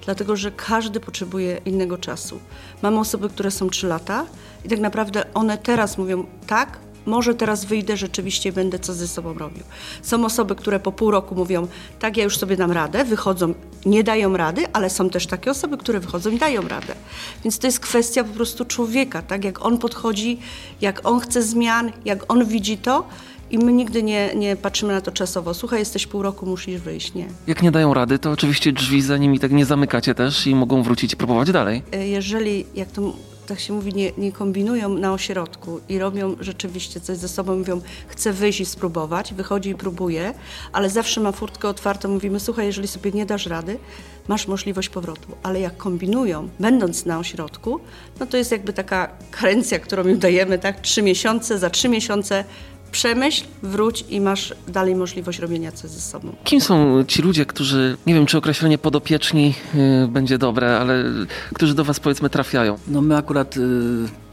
dlatego 0.05 0.35
że 0.35 0.51
każdy 0.51 0.99
potrzebuje 0.99 1.61
innego 1.65 1.97
czasu. 1.97 2.39
Mamy 2.81 2.99
osoby, 2.99 3.29
które 3.29 3.51
są 3.51 3.69
3 3.69 3.87
lata 3.87 4.25
i 4.65 4.69
tak 4.69 4.79
naprawdę 4.79 5.33
one 5.33 5.57
teraz 5.57 5.97
mówią 5.97 6.25
tak, 6.47 6.79
może 7.05 7.35
teraz 7.35 7.65
wyjdę 7.65 7.97
rzeczywiście 7.97 8.51
będę 8.51 8.79
co 8.79 8.93
ze 8.93 9.07
sobą 9.07 9.33
robił. 9.33 9.63
Są 10.01 10.25
osoby, 10.25 10.55
które 10.55 10.79
po 10.79 10.91
pół 10.91 11.11
roku 11.11 11.35
mówią, 11.35 11.67
tak, 11.99 12.17
ja 12.17 12.23
już 12.23 12.37
sobie 12.37 12.57
dam 12.57 12.71
radę, 12.71 13.05
wychodzą, 13.05 13.53
nie 13.85 14.03
dają 14.03 14.37
rady, 14.37 14.65
ale 14.73 14.89
są 14.89 15.09
też 15.09 15.27
takie 15.27 15.51
osoby, 15.51 15.77
które 15.77 15.99
wychodzą 15.99 16.29
i 16.29 16.37
dają 16.37 16.67
radę. 16.67 16.95
Więc 17.43 17.59
to 17.59 17.67
jest 17.67 17.79
kwestia 17.79 18.23
po 18.23 18.33
prostu 18.33 18.65
człowieka, 18.65 19.21
tak, 19.21 19.43
jak 19.43 19.65
on 19.65 19.77
podchodzi, 19.77 20.39
jak 20.81 21.01
on 21.03 21.19
chce 21.19 21.43
zmian, 21.43 21.91
jak 22.05 22.31
on 22.31 22.45
widzi 22.45 22.77
to, 22.77 23.07
i 23.51 23.57
my 23.57 23.73
nigdy 23.73 24.03
nie, 24.03 24.35
nie 24.35 24.55
patrzymy 24.55 24.93
na 24.93 25.01
to 25.01 25.11
czasowo. 25.11 25.53
Słuchaj, 25.53 25.79
jesteś 25.79 26.07
pół 26.07 26.21
roku, 26.21 26.45
musisz 26.45 26.81
wyjść. 26.81 27.13
Nie. 27.13 27.27
Jak 27.47 27.61
nie 27.61 27.71
dają 27.71 27.93
rady, 27.93 28.19
to 28.19 28.31
oczywiście 28.31 28.71
drzwi 28.71 29.01
za 29.01 29.17
nimi 29.17 29.39
tak 29.39 29.51
nie 29.51 29.65
zamykacie 29.65 30.15
też 30.15 30.47
i 30.47 30.55
mogą 30.55 30.83
wrócić 30.83 31.13
i 31.13 31.17
próbować 31.17 31.51
dalej. 31.51 31.83
E, 31.91 32.07
jeżeli, 32.07 32.65
jak 32.75 32.91
to 32.91 33.13
tak 33.45 33.59
się 33.59 33.73
mówi, 33.73 33.93
nie, 33.93 34.11
nie 34.17 34.31
kombinują 34.31 34.89
na 34.89 35.13
ośrodku 35.13 35.79
i 35.89 35.99
robią 35.99 36.35
rzeczywiście 36.39 36.99
coś 36.99 37.17
ze 37.17 37.27
sobą, 37.27 37.57
mówią, 37.57 37.81
chcę 38.07 38.33
wyjść 38.33 38.59
i 38.59 38.65
spróbować, 38.65 39.33
wychodzi 39.33 39.69
i 39.69 39.75
próbuje, 39.75 40.33
ale 40.71 40.89
zawsze 40.89 41.21
ma 41.21 41.31
furtkę 41.31 41.67
otwartą, 41.67 42.09
mówimy, 42.09 42.39
słuchaj, 42.39 42.65
jeżeli 42.65 42.87
sobie 42.87 43.11
nie 43.11 43.25
dasz 43.25 43.45
rady, 43.45 43.77
masz 44.27 44.47
możliwość 44.47 44.89
powrotu. 44.89 45.27
Ale 45.43 45.59
jak 45.59 45.77
kombinują, 45.77 46.49
będąc 46.59 47.05
na 47.05 47.19
ośrodku, 47.19 47.79
no 48.19 48.25
to 48.25 48.37
jest 48.37 48.51
jakby 48.51 48.73
taka 48.73 49.09
karencja, 49.31 49.79
którą 49.79 50.07
im 50.07 50.19
dajemy, 50.19 50.59
tak, 50.59 50.81
trzy 50.81 51.01
miesiące, 51.01 51.59
za 51.59 51.69
trzy 51.69 51.89
miesiące 51.89 52.43
przemyśl, 52.95 53.43
wróć 53.63 54.05
i 54.09 54.21
masz 54.21 54.53
dalej 54.67 54.95
możliwość 54.95 55.39
robienia 55.39 55.71
coś 55.71 55.91
ze 55.91 56.01
sobą. 56.01 56.35
Kim 56.43 56.61
są 56.61 57.03
ci 57.07 57.21
ludzie, 57.21 57.45
którzy, 57.45 57.97
nie 58.05 58.13
wiem 58.13 58.25
czy 58.25 58.37
określenie 58.37 58.77
podopieczni 58.77 59.53
yy, 59.73 60.07
będzie 60.07 60.37
dobre, 60.37 60.79
ale 60.79 61.03
którzy 61.53 61.73
do 61.75 61.83
was 61.83 61.99
powiedzmy 61.99 62.29
trafiają? 62.29 62.77
No 62.87 63.01
my 63.01 63.17
akurat 63.17 63.55
yy 63.55 64.24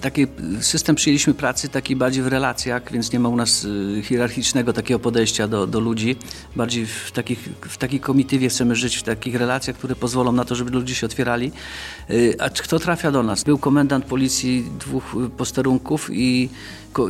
taki 0.00 0.26
system 0.60 0.96
przyjęliśmy 0.96 1.34
pracy 1.34 1.68
taki 1.68 1.96
bardziej 1.96 2.22
w 2.22 2.26
relacjach, 2.26 2.92
więc 2.92 3.12
nie 3.12 3.18
ma 3.20 3.28
u 3.28 3.36
nas 3.36 3.64
y, 3.64 4.02
hierarchicznego 4.04 4.72
takiego 4.72 5.00
podejścia 5.00 5.48
do, 5.48 5.66
do 5.66 5.80
ludzi. 5.80 6.16
Bardziej 6.56 6.86
w, 6.86 7.10
takich, 7.12 7.38
w 7.60 7.76
takiej 7.76 8.00
komitywie 8.00 8.48
chcemy 8.48 8.76
żyć, 8.76 8.96
w 8.96 9.02
takich 9.02 9.34
relacjach, 9.34 9.76
które 9.76 9.96
pozwolą 9.96 10.32
na 10.32 10.44
to, 10.44 10.54
żeby 10.54 10.70
ludzie 10.70 10.94
się 10.94 11.06
otwierali. 11.06 11.52
Y, 12.10 12.36
a 12.38 12.50
kto 12.50 12.78
trafia 12.78 13.10
do 13.10 13.22
nas? 13.22 13.44
Był 13.44 13.58
komendant 13.58 14.04
policji 14.04 14.64
dwóch 14.80 15.16
posterunków 15.36 16.10
i, 16.12 16.48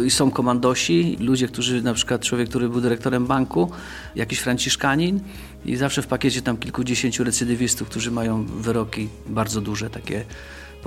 i 0.06 0.10
są 0.10 0.30
komandosi, 0.30 1.16
ludzie, 1.20 1.48
którzy 1.48 1.82
na 1.82 1.94
przykład 1.94 2.22
człowiek, 2.22 2.48
który 2.48 2.68
był 2.68 2.80
dyrektorem 2.80 3.26
banku, 3.26 3.70
jakiś 4.14 4.38
franciszkanin 4.38 5.20
i 5.64 5.76
zawsze 5.76 6.02
w 6.02 6.06
pakiecie 6.06 6.42
tam 6.42 6.56
kilkudziesięciu 6.56 7.24
recydywistów, 7.24 7.88
którzy 7.88 8.10
mają 8.10 8.44
wyroki 8.44 9.08
bardzo 9.26 9.60
duże, 9.60 9.90
takie 9.90 10.24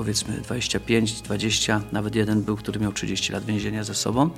powiedzmy 0.02 0.34
25, 0.34 1.22
20, 1.22 1.82
nawet 1.92 2.16
jeden 2.16 2.42
był, 2.42 2.56
który 2.58 2.80
miał 2.80 2.94
30 2.94 3.34
lat 3.34 3.46
więzienia 3.46 3.84
ze 3.84 3.94
sobą. 3.94 4.30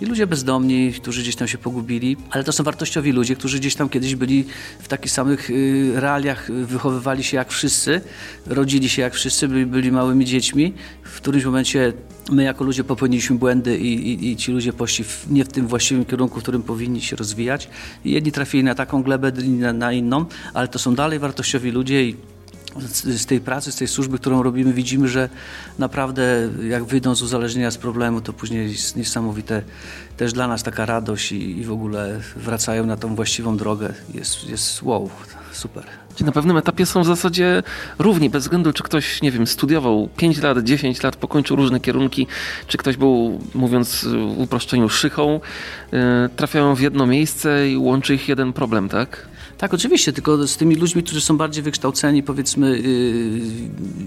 I 0.00 0.06
ludzie 0.06 0.26
bezdomni, 0.26 0.92
którzy 0.92 1.22
gdzieś 1.22 1.36
tam 1.36 1.48
się 1.48 1.58
pogubili, 1.58 2.16
ale 2.30 2.44
to 2.44 2.52
są 2.52 2.64
wartościowi 2.64 3.12
ludzie, 3.12 3.36
którzy 3.36 3.58
gdzieś 3.58 3.74
tam 3.74 3.88
kiedyś 3.88 4.14
byli 4.14 4.44
w 4.78 4.88
takich 4.88 5.12
samych 5.12 5.50
y, 5.50 5.92
realiach, 5.94 6.52
wychowywali 6.52 7.24
się 7.24 7.36
jak 7.36 7.50
wszyscy, 7.50 8.00
rodzili 8.46 8.88
się 8.88 9.02
jak 9.02 9.14
wszyscy, 9.14 9.48
byli, 9.48 9.66
byli 9.66 9.92
małymi 9.92 10.24
dziećmi. 10.24 10.74
W 11.02 11.16
którymś 11.16 11.44
momencie 11.44 11.92
my 12.30 12.42
jako 12.42 12.64
ludzie 12.64 12.84
popełniliśmy 12.84 13.38
błędy 13.38 13.78
i, 13.78 14.12
i, 14.12 14.30
i 14.30 14.36
ci 14.36 14.52
ludzie 14.52 14.72
poszli 14.72 15.04
w, 15.04 15.26
nie 15.30 15.44
w 15.44 15.48
tym 15.48 15.66
właściwym 15.66 16.04
kierunku, 16.04 16.40
w 16.40 16.42
którym 16.42 16.62
powinni 16.62 17.00
się 17.00 17.16
rozwijać. 17.16 17.68
I 18.04 18.10
jedni 18.10 18.32
trafili 18.32 18.64
na 18.64 18.74
taką 18.74 19.02
glebę, 19.02 19.32
inni 19.44 19.58
na, 19.58 19.72
na 19.72 19.92
inną, 19.92 20.24
ale 20.54 20.68
to 20.68 20.78
są 20.78 20.94
dalej 20.94 21.18
wartościowi 21.18 21.70
ludzie 21.70 22.04
i 22.04 22.16
z 23.04 23.26
tej 23.26 23.40
pracy, 23.40 23.72
z 23.72 23.76
tej 23.76 23.88
służby, 23.88 24.18
którą 24.18 24.42
robimy, 24.42 24.72
widzimy, 24.72 25.08
że 25.08 25.28
naprawdę 25.78 26.50
jak 26.68 26.84
wyjdą 26.84 27.14
z 27.14 27.22
uzależnienia 27.22 27.70
z 27.70 27.76
problemu, 27.76 28.20
to 28.20 28.32
później 28.32 28.72
jest 28.72 28.96
niesamowite 28.96 29.62
też 30.16 30.32
dla 30.32 30.48
nas 30.48 30.62
taka 30.62 30.86
radość 30.86 31.32
i, 31.32 31.58
i 31.58 31.64
w 31.64 31.72
ogóle 31.72 32.20
wracają 32.36 32.86
na 32.86 32.96
tą 32.96 33.14
właściwą 33.14 33.56
drogę. 33.56 33.94
Jest, 34.14 34.48
jest 34.48 34.82
wow, 34.82 35.10
super. 35.52 35.84
Na 36.20 36.32
pewnym 36.32 36.56
etapie 36.56 36.86
są 36.86 37.02
w 37.02 37.06
zasadzie 37.06 37.62
równi, 37.98 38.30
bez 38.30 38.42
względu 38.42 38.72
czy 38.72 38.82
ktoś, 38.82 39.22
nie 39.22 39.30
wiem, 39.30 39.46
studiował 39.46 40.08
5 40.16 40.42
lat, 40.42 40.58
10 40.58 41.02
lat, 41.02 41.16
pokończył 41.16 41.56
różne 41.56 41.80
kierunki, 41.80 42.26
czy 42.66 42.78
ktoś 42.78 42.96
był, 42.96 43.40
mówiąc 43.54 44.04
w 44.04 44.40
uproszczeniu, 44.40 44.88
szychą, 44.88 45.40
yy, 45.92 45.98
trafiają 46.36 46.74
w 46.74 46.80
jedno 46.80 47.06
miejsce 47.06 47.70
i 47.70 47.76
łączy 47.76 48.14
ich 48.14 48.28
jeden 48.28 48.52
problem, 48.52 48.88
tak? 48.88 49.29
Tak, 49.60 49.74
oczywiście, 49.74 50.12
tylko 50.12 50.46
z 50.46 50.56
tymi 50.56 50.74
ludźmi, 50.74 51.02
którzy 51.02 51.20
są 51.20 51.36
bardziej 51.36 51.62
wykształceni, 51.62 52.22
powiedzmy, 52.22 52.66
y, 52.66 53.40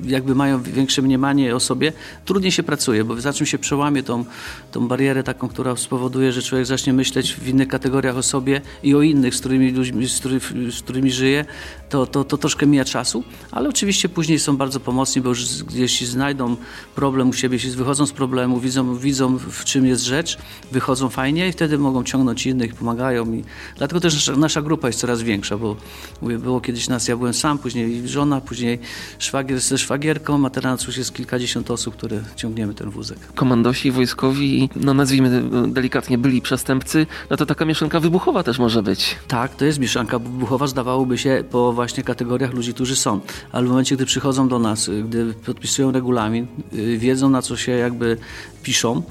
jakby 0.05 0.35
mają 0.35 0.63
większe 0.63 1.01
mniemanie 1.01 1.55
o 1.55 1.59
sobie, 1.59 1.93
trudniej 2.25 2.51
się 2.51 2.63
pracuje, 2.63 3.03
bo 3.03 3.21
za 3.21 3.33
czym 3.33 3.45
się 3.45 3.57
przełamie 3.57 4.03
tą, 4.03 4.25
tą 4.71 4.87
barierę 4.87 5.23
taką, 5.23 5.47
która 5.47 5.75
spowoduje, 5.75 6.31
że 6.31 6.41
człowiek 6.41 6.67
zacznie 6.67 6.93
myśleć 6.93 7.33
w 7.33 7.47
innych 7.47 7.67
kategoriach 7.67 8.17
o 8.17 8.23
sobie 8.23 8.61
i 8.83 8.95
o 8.95 9.01
innych, 9.01 9.35
z 9.35 9.39
którymi, 9.39 9.71
ludźmi, 9.71 10.07
z, 10.07 10.19
którymi, 10.19 10.41
z 10.71 10.81
którymi 10.81 11.11
żyje, 11.11 11.45
to, 11.89 12.05
to, 12.05 12.23
to 12.23 12.37
troszkę 12.37 12.65
mija 12.65 12.85
czasu, 12.85 13.23
ale 13.51 13.69
oczywiście 13.69 14.09
później 14.09 14.39
są 14.39 14.57
bardzo 14.57 14.79
pomocni, 14.79 15.21
bo 15.21 15.29
już 15.29 15.45
jeśli 15.73 16.07
znajdą 16.07 16.55
problem 16.95 17.29
u 17.29 17.33
siebie, 17.33 17.55
jeśli 17.55 17.71
wychodzą 17.71 18.05
z 18.05 18.11
problemu, 18.11 18.59
widzą, 18.59 18.97
widzą 18.97 19.37
w 19.37 19.63
czym 19.63 19.85
jest 19.85 20.03
rzecz, 20.03 20.37
wychodzą 20.71 21.09
fajnie 21.09 21.47
i 21.47 21.51
wtedy 21.51 21.77
mogą 21.77 22.03
ciągnąć 22.03 22.45
innych, 22.45 22.75
pomagają 22.75 23.33
i 23.33 23.43
dlatego 23.77 23.99
też 23.99 24.31
nasza 24.37 24.61
grupa 24.61 24.87
jest 24.87 24.99
coraz 24.99 25.21
większa 25.21 25.42
większa, 25.43 25.57
bo 25.57 25.75
mówię, 26.21 26.39
było 26.39 26.61
kiedyś 26.61 26.87
nas, 26.87 27.07
ja 27.07 27.17
byłem 27.17 27.33
sam, 27.33 27.57
później 27.59 28.07
żona, 28.07 28.41
później 28.41 28.79
szwagier 29.19 29.59
ze 29.59 29.77
szwagierką, 29.77 30.45
a 30.45 30.49
teraz 30.49 30.83
już 30.83 30.97
jest 30.97 31.13
kilkadziesiąt 31.13 31.71
osób, 31.71 31.95
które 31.95 32.21
ciągniemy 32.35 32.73
ten 32.73 32.89
wózek. 32.89 33.17
Komandosi 33.35 33.91
wojskowi, 33.91 34.69
no 34.75 34.93
nazwijmy 34.93 35.43
delikatnie, 35.67 36.17
byli 36.17 36.41
przestępcy, 36.41 37.05
no 37.29 37.37
to 37.37 37.45
taka 37.45 37.65
mieszanka 37.65 37.99
wybuchowa 37.99 38.43
też 38.43 38.59
może 38.59 38.83
być. 38.83 39.15
Tak, 39.27 39.55
to 39.55 39.65
jest 39.65 39.79
mieszanka 39.79 40.19
wybuchowa, 40.19 40.67
zdawałoby 40.67 41.17
się 41.17 41.43
po 41.51 41.73
właśnie 41.73 42.03
kategoriach 42.03 42.53
ludzi, 42.53 42.73
którzy 42.73 42.95
są. 42.95 43.19
Ale 43.51 43.65
w 43.65 43.69
momencie, 43.69 43.95
gdy 43.95 44.05
przychodzą 44.05 44.47
do 44.47 44.59
nas, 44.59 44.89
gdy 45.03 45.33
podpisują 45.33 45.91
regulamin, 45.91 46.47
y, 46.73 46.97
wiedzą 46.97 47.29
na 47.29 47.41
co 47.41 47.57
się 47.57 47.71
jakby 47.71 48.17
piszą, 48.63 49.01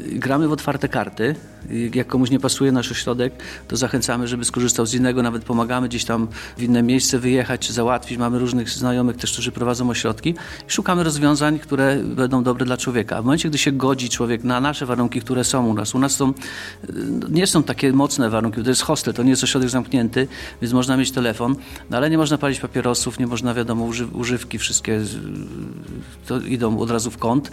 y, 0.00 0.18
gramy 0.18 0.48
w 0.48 0.52
otwarte 0.52 0.88
karty, 0.88 1.34
jak 1.94 2.06
komuś 2.06 2.30
nie 2.30 2.40
pasuje 2.40 2.72
nasz 2.72 2.90
ośrodek, 2.92 3.32
to 3.68 3.76
zachęcamy, 3.76 4.28
żeby 4.28 4.44
skorzystał 4.44 4.86
z 4.86 4.94
innego, 4.94 5.22
nawet 5.22 5.44
pomagamy 5.44 5.88
gdzieś 5.88 6.04
tam 6.04 6.28
w 6.56 6.62
inne 6.62 6.82
miejsce 6.82 7.18
wyjechać 7.18 7.66
czy 7.66 7.72
załatwić. 7.72 8.18
Mamy 8.18 8.38
różnych 8.38 8.70
znajomych 8.70 9.16
też, 9.16 9.32
którzy 9.32 9.52
prowadzą 9.52 9.90
ośrodki 9.90 10.30
i 10.68 10.70
szukamy 10.72 11.04
rozwiązań, 11.04 11.58
które 11.58 11.96
będą 11.96 12.42
dobre 12.42 12.66
dla 12.66 12.76
człowieka. 12.76 13.22
W 13.22 13.24
momencie, 13.24 13.48
gdy 13.48 13.58
się 13.58 13.72
godzi 13.72 14.08
człowiek 14.08 14.44
na 14.44 14.60
nasze 14.60 14.86
warunki, 14.86 15.20
które 15.20 15.44
są 15.44 15.66
u 15.66 15.74
nas, 15.74 15.94
u 15.94 15.98
nas 15.98 16.16
są, 16.16 16.32
nie 17.30 17.46
są 17.46 17.62
takie 17.62 17.92
mocne 17.92 18.30
warunki, 18.30 18.62
to 18.62 18.68
jest 18.68 18.82
hostel, 18.82 19.14
to 19.14 19.22
nie 19.22 19.30
jest 19.30 19.44
ośrodek 19.44 19.70
zamknięty, 19.70 20.28
więc 20.62 20.74
można 20.74 20.96
mieć 20.96 21.10
telefon, 21.10 21.56
no 21.90 21.96
ale 21.96 22.10
nie 22.10 22.18
można 22.18 22.38
palić 22.38 22.60
papierosów, 22.60 23.18
nie 23.18 23.26
można, 23.26 23.54
wiadomo, 23.54 23.88
używki 24.12 24.58
wszystkie 24.58 25.00
to 26.26 26.40
idą 26.40 26.78
od 26.78 26.90
razu 26.90 27.10
w 27.10 27.18
kąt, 27.18 27.50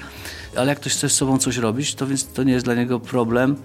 ale 0.57 0.69
jak 0.69 0.79
ktoś 0.79 0.93
chce 0.93 1.09
z 1.09 1.13
sobą 1.13 1.38
coś 1.38 1.57
robić, 1.57 1.95
to 1.95 2.07
więc 2.07 2.27
to 2.27 2.43
nie 2.43 2.53
jest 2.53 2.65
dla 2.65 2.75
niego 2.75 3.00
problem 3.00 3.55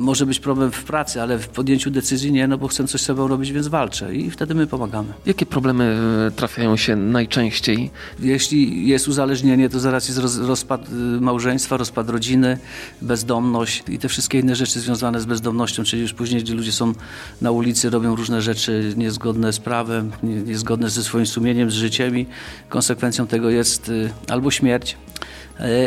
może 0.00 0.26
być 0.26 0.40
problem 0.40 0.72
w 0.72 0.84
pracy, 0.84 1.22
ale 1.22 1.38
w 1.38 1.48
podjęciu 1.48 1.90
decyzji 1.90 2.32
nie, 2.32 2.48
no 2.48 2.58
bo 2.58 2.68
chcę 2.68 2.86
coś 2.86 3.00
z 3.00 3.04
sobą 3.04 3.28
robić, 3.28 3.52
więc 3.52 3.68
walczę 3.68 4.14
i 4.14 4.30
wtedy 4.30 4.54
my 4.54 4.66
pomagamy. 4.66 5.12
Jakie 5.26 5.46
problemy 5.46 5.98
e, 6.26 6.30
trafiają 6.30 6.76
się 6.76 6.96
najczęściej? 6.96 7.90
Jeśli 8.20 8.88
jest 8.88 9.08
uzależnienie, 9.08 9.68
to 9.68 9.80
zaraz 9.80 10.08
jest 10.08 10.20
roz, 10.20 10.38
rozpad 10.38 10.88
y, 10.88 10.92
małżeństwa, 11.20 11.76
rozpad 11.76 12.10
rodziny, 12.10 12.58
bezdomność 13.02 13.82
i 13.88 13.98
te 13.98 14.08
wszystkie 14.08 14.38
inne 14.38 14.56
rzeczy 14.56 14.80
związane 14.80 15.20
z 15.20 15.24
bezdomnością, 15.24 15.84
czyli 15.84 16.02
już 16.02 16.12
później, 16.12 16.42
gdzie 16.42 16.54
ludzie 16.54 16.72
są 16.72 16.92
na 17.40 17.50
ulicy, 17.50 17.90
robią 17.90 18.16
różne 18.16 18.42
rzeczy 18.42 18.94
niezgodne 18.96 19.52
z 19.52 19.60
prawem, 19.60 20.10
niezgodne 20.22 20.90
ze 20.90 21.02
swoim 21.02 21.26
sumieniem, 21.26 21.70
z 21.70 21.74
życiem 21.74 22.18
i 22.18 22.26
konsekwencją 22.68 23.26
tego 23.26 23.50
jest 23.50 23.88
y, 23.88 24.10
albo 24.28 24.50
śmierć, 24.50 24.96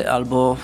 albo 0.09 0.57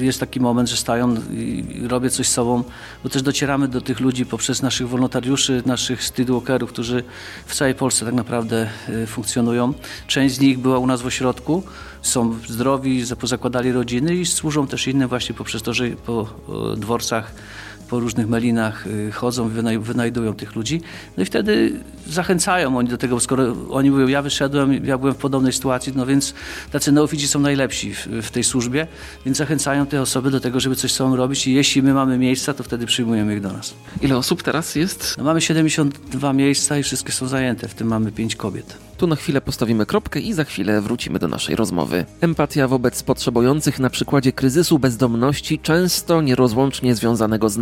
e, 0.00 0.04
jest 0.04 0.20
taki 0.20 0.40
moment, 0.40 0.68
że 0.68 0.76
stają 0.76 1.14
i 1.30 1.64
robię 1.88 2.10
coś 2.10 2.28
z 2.28 2.32
sobą, 2.32 2.64
bo 3.02 3.08
też 3.08 3.22
docieramy 3.22 3.68
do 3.68 3.80
tych 3.80 4.00
ludzi 4.00 4.26
poprzez 4.26 4.62
naszych 4.62 4.88
wolontariuszy, 4.88 5.62
naszych 5.66 6.04
streetwalkerów, 6.04 6.72
którzy 6.72 7.04
w 7.46 7.54
całej 7.54 7.74
Polsce 7.74 8.04
tak 8.04 8.14
naprawdę 8.14 8.70
e, 8.88 9.06
funkcjonują. 9.06 9.72
Część 10.06 10.34
z 10.34 10.40
nich 10.40 10.58
była 10.58 10.78
u 10.78 10.86
nas 10.86 11.02
w 11.02 11.06
ośrodku, 11.06 11.62
są 12.02 12.38
zdrowi, 12.48 13.04
pozakładali 13.20 13.72
rodziny 13.72 14.14
i 14.14 14.26
służą 14.26 14.66
też 14.66 14.88
innym 14.88 15.08
właśnie 15.08 15.34
poprzez 15.34 15.62
to, 15.62 15.74
że 15.74 15.88
po 15.88 16.28
dworcach 16.76 17.32
po 17.90 18.00
różnych 18.00 18.28
melinach 18.28 18.86
y, 18.86 19.12
chodzą, 19.12 19.48
wynajdują 19.80 20.34
tych 20.34 20.56
ludzi. 20.56 20.80
No 21.16 21.22
i 21.22 21.26
wtedy 21.26 21.72
zachęcają 22.06 22.78
oni 22.78 22.88
do 22.88 22.98
tego, 22.98 23.20
skoro 23.20 23.56
oni 23.70 23.90
mówią, 23.90 24.06
ja 24.06 24.22
wyszedłem, 24.22 24.86
ja 24.86 24.98
byłem 24.98 25.14
w 25.14 25.16
podobnej 25.16 25.52
sytuacji, 25.52 25.92
no 25.96 26.06
więc 26.06 26.34
tacy 26.72 26.92
neofici 26.92 27.28
są 27.28 27.40
najlepsi 27.40 27.94
w, 27.94 28.06
w 28.06 28.30
tej 28.30 28.44
służbie, 28.44 28.86
więc 29.24 29.38
zachęcają 29.38 29.86
te 29.86 30.02
osoby 30.02 30.30
do 30.30 30.40
tego, 30.40 30.60
żeby 30.60 30.76
coś 30.76 30.92
z 30.92 30.94
sobą 30.94 31.16
robić 31.16 31.46
i 31.46 31.54
jeśli 31.54 31.82
my 31.82 31.94
mamy 31.94 32.18
miejsca, 32.18 32.54
to 32.54 32.62
wtedy 32.62 32.86
przyjmujemy 32.86 33.34
ich 33.34 33.40
do 33.40 33.52
nas. 33.52 33.74
Ile 34.02 34.16
osób 34.16 34.42
teraz 34.42 34.74
jest? 34.74 35.14
No 35.18 35.24
mamy 35.24 35.40
72 35.40 36.32
miejsca 36.32 36.78
i 36.78 36.82
wszystkie 36.82 37.12
są 37.12 37.28
zajęte, 37.28 37.68
w 37.68 37.74
tym 37.74 37.88
mamy 37.88 38.12
5 38.12 38.36
kobiet. 38.36 38.90
Tu 39.00 39.06
na 39.06 39.16
chwilę 39.16 39.40
postawimy 39.40 39.86
kropkę 39.86 40.20
i 40.20 40.32
za 40.32 40.44
chwilę 40.44 40.80
wrócimy 40.80 41.18
do 41.18 41.28
naszej 41.28 41.56
rozmowy. 41.56 42.04
Empatia 42.20 42.68
wobec 42.68 43.02
potrzebujących 43.02 43.78
na 43.78 43.90
przykładzie 43.90 44.32
kryzysu 44.32 44.78
bezdomności, 44.78 45.58
często 45.58 46.22
nierozłącznie 46.22 46.94
związanego 46.94 47.48
z 47.48 47.56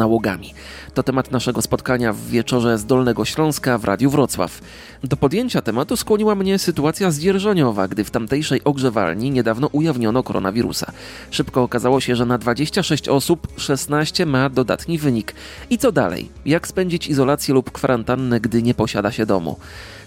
To 0.94 1.02
temat 1.02 1.30
naszego 1.30 1.62
spotkania 1.62 2.12
w 2.12 2.26
wieczorze 2.26 2.78
z 2.78 2.84
Dolnego 2.84 3.25
Śląska 3.25 3.78
w 3.78 3.84
Radiu 3.84 4.10
Wrocław. 4.10 4.60
Do 5.04 5.16
podjęcia 5.16 5.62
tematu 5.62 5.96
skłoniła 5.96 6.34
mnie 6.34 6.58
sytuacja 6.58 7.10
zdzierżoniowa, 7.10 7.88
gdy 7.88 8.04
w 8.04 8.10
tamtejszej 8.10 8.64
ogrzewalni 8.64 9.30
niedawno 9.30 9.68
ujawniono 9.72 10.22
koronawirusa. 10.22 10.92
Szybko 11.30 11.62
okazało 11.62 12.00
się, 12.00 12.16
że 12.16 12.26
na 12.26 12.38
26 12.38 13.08
osób 13.08 13.48
16 13.56 14.26
ma 14.26 14.50
dodatni 14.50 14.98
wynik. 14.98 15.34
I 15.70 15.78
co 15.78 15.92
dalej? 15.92 16.28
Jak 16.46 16.68
spędzić 16.68 17.08
izolację 17.08 17.54
lub 17.54 17.70
kwarantannę, 17.70 18.40
gdy 18.40 18.62
nie 18.62 18.75
posiada 18.75 19.12
się 19.12 19.26
domu? 19.26 19.56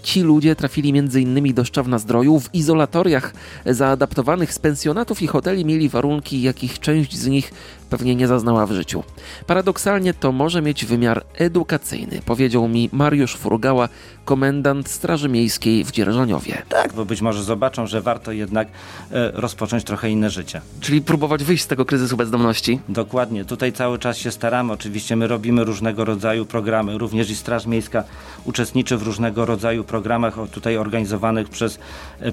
Ci 0.02 0.20
ludzie 0.20 0.56
trafili 0.56 0.98
m.in. 0.98 1.54
do 1.54 1.64
Szczawna 1.64 1.98
Zdroju. 1.98 2.40
W 2.40 2.54
izolatoriach 2.54 3.34
zaadaptowanych 3.66 4.54
z 4.54 4.58
pensjonatów 4.58 5.22
i 5.22 5.26
hoteli 5.26 5.64
mieli 5.64 5.88
warunki, 5.88 6.42
jakich 6.42 6.78
część 6.78 7.16
z 7.16 7.26
nich 7.26 7.52
pewnie 7.92 8.14
nie 8.14 8.28
zaznała 8.28 8.66
w 8.66 8.72
życiu. 8.72 9.02
Paradoksalnie 9.46 10.14
to 10.14 10.32
może 10.32 10.62
mieć 10.62 10.84
wymiar 10.84 11.24
edukacyjny, 11.34 12.20
powiedział 12.26 12.68
mi 12.68 12.88
Mariusz 12.92 13.36
Furgała, 13.36 13.88
komendant 14.24 14.88
Straży 14.88 15.28
Miejskiej 15.28 15.84
w 15.84 15.90
Dzierżoniowie. 15.90 16.62
Tak, 16.68 16.92
bo 16.92 17.04
być 17.04 17.20
może 17.20 17.42
zobaczą, 17.42 17.86
że 17.86 18.00
warto 18.00 18.32
jednak 18.32 18.68
e, 18.68 19.30
rozpocząć 19.34 19.84
trochę 19.84 20.10
inne 20.10 20.30
życie. 20.30 20.60
Czyli 20.80 21.02
próbować 21.02 21.44
wyjść 21.44 21.64
z 21.64 21.66
tego 21.66 21.84
kryzysu 21.84 22.16
bezdomności? 22.16 22.80
Dokładnie. 22.88 23.44
Tutaj 23.44 23.72
cały 23.72 23.98
czas 23.98 24.16
się 24.16 24.30
staramy. 24.30 24.72
Oczywiście 24.72 25.16
my 25.16 25.26
robimy 25.26 25.64
różnego 25.64 26.04
rodzaju 26.04 26.46
programy. 26.46 26.98
Również 26.98 27.30
i 27.30 27.36
Straż 27.36 27.66
Miejska 27.66 28.04
uczestniczy 28.44 28.96
w 28.96 29.02
różnego 29.02 29.46
rodzaju 29.46 29.84
programach 29.84 30.34
tutaj 30.52 30.76
organizowanych 30.76 31.48
przez, 31.48 31.78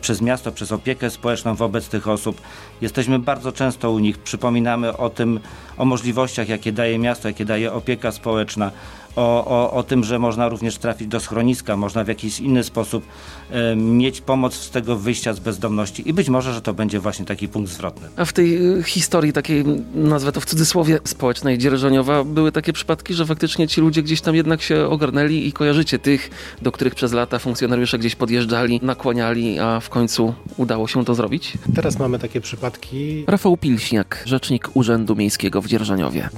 przez 0.02 0.22
miasto, 0.22 0.52
przez 0.52 0.72
opiekę 0.72 1.10
społeczną 1.10 1.56
wobec 1.56 1.90
tych 1.90 2.08
osób. 2.08 2.42
Jesteśmy 2.82 3.20
bardzo 3.20 3.52
często 3.52 3.92
u 3.92 4.00
nich, 4.00 4.18
przypominamy 4.18 4.98
o 4.98 5.10
tym, 5.10 5.40
o 5.78 5.86
możliwościach, 5.86 6.50
jakie 6.50 6.72
daje 6.72 7.00
miasto, 7.00 7.28
jakie 7.28 7.46
daje 7.46 7.74
opieka 7.74 8.12
społeczna 8.12 8.72
o, 9.16 9.46
o, 9.46 9.74
o 9.74 9.84
tym, 9.84 10.04
że 10.04 10.20
można 10.20 10.50
również 10.50 10.78
trafić 10.78 11.08
do 11.08 11.20
schroniska, 11.20 11.78
można 11.78 12.04
w 12.04 12.08
jakiś 12.08 12.40
inny 12.40 12.64
sposób 12.64 13.04
e, 13.52 13.76
mieć 13.76 14.22
pomoc 14.22 14.54
z 14.54 14.70
tego 14.70 14.96
wyjścia 14.96 15.34
z 15.34 15.40
bezdomności 15.40 16.10
i 16.10 16.14
być 16.14 16.30
może, 16.30 16.54
że 16.54 16.62
to 16.62 16.74
będzie 16.74 17.00
właśnie 17.00 17.26
taki 17.26 17.48
punkt 17.48 17.72
zwrotny. 17.72 18.08
A 18.16 18.26
w 18.26 18.34
tej 18.34 18.78
y, 18.80 18.84
historii 18.84 19.34
takiej, 19.34 19.64
nazwę 19.96 20.32
to 20.32 20.42
w 20.42 20.46
cudzysłowie, 20.46 21.00
społecznej 21.04 21.58
Dzierżoniowa, 21.58 22.24
były 22.24 22.52
takie 22.52 22.74
przypadki, 22.74 23.14
że 23.14 23.26
faktycznie 23.26 23.68
ci 23.68 23.82
ludzie 23.82 24.04
gdzieś 24.04 24.22
tam 24.22 24.36
jednak 24.36 24.62
się 24.62 24.86
ogarnęli 24.86 25.48
i 25.48 25.54
kojarzycie 25.54 26.00
tych, 26.00 26.30
do 26.62 26.72
których 26.72 26.96
przez 26.96 27.14
lata 27.14 27.40
funkcjonariusze 27.40 28.00
gdzieś 28.00 28.16
podjeżdżali, 28.16 28.80
nakłaniali, 28.84 29.60
a 29.60 29.80
w 29.80 29.90
końcu 29.90 30.34
udało 30.58 30.88
się 30.88 31.06
to 31.06 31.16
zrobić? 31.16 31.54
Teraz 31.76 32.00
mamy 32.00 32.20
takie 32.20 32.42
przypadki. 32.42 33.24
Rafał 33.28 33.58
Pilśniak, 33.58 34.24
rzecznik 34.26 34.70
Urzędu 34.74 35.16
Miejskiego 35.16 35.62
w 35.62 35.68
Dzierżoniowie. 35.68 36.30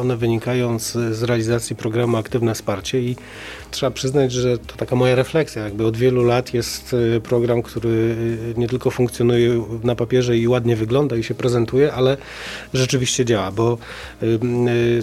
One 0.00 0.16
wynikają 0.16 0.78
z, 0.78 0.92
z 0.92 1.22
realizacji 1.22 1.76
programu 1.76 2.17
aktywne 2.18 2.54
wsparcie 2.54 3.00
i 3.00 3.16
trzeba 3.70 3.90
przyznać, 3.90 4.32
że 4.32 4.58
to 4.58 4.76
taka 4.76 4.96
moja 4.96 5.14
refleksja. 5.14 5.64
Jakby 5.64 5.86
od 5.86 5.96
wielu 5.96 6.24
lat 6.24 6.54
jest 6.54 6.94
y, 6.94 7.20
program, 7.20 7.62
który 7.62 7.88
y, 7.88 8.54
nie 8.56 8.68
tylko 8.68 8.90
funkcjonuje 8.90 9.64
na 9.84 9.94
papierze 9.94 10.38
i 10.38 10.48
ładnie 10.48 10.76
wygląda 10.76 11.16
i 11.16 11.22
się 11.22 11.34
prezentuje, 11.34 11.92
ale 11.92 12.16
rzeczywiście 12.74 13.24
działa, 13.24 13.52
bo 13.52 13.78
y, 14.22 14.38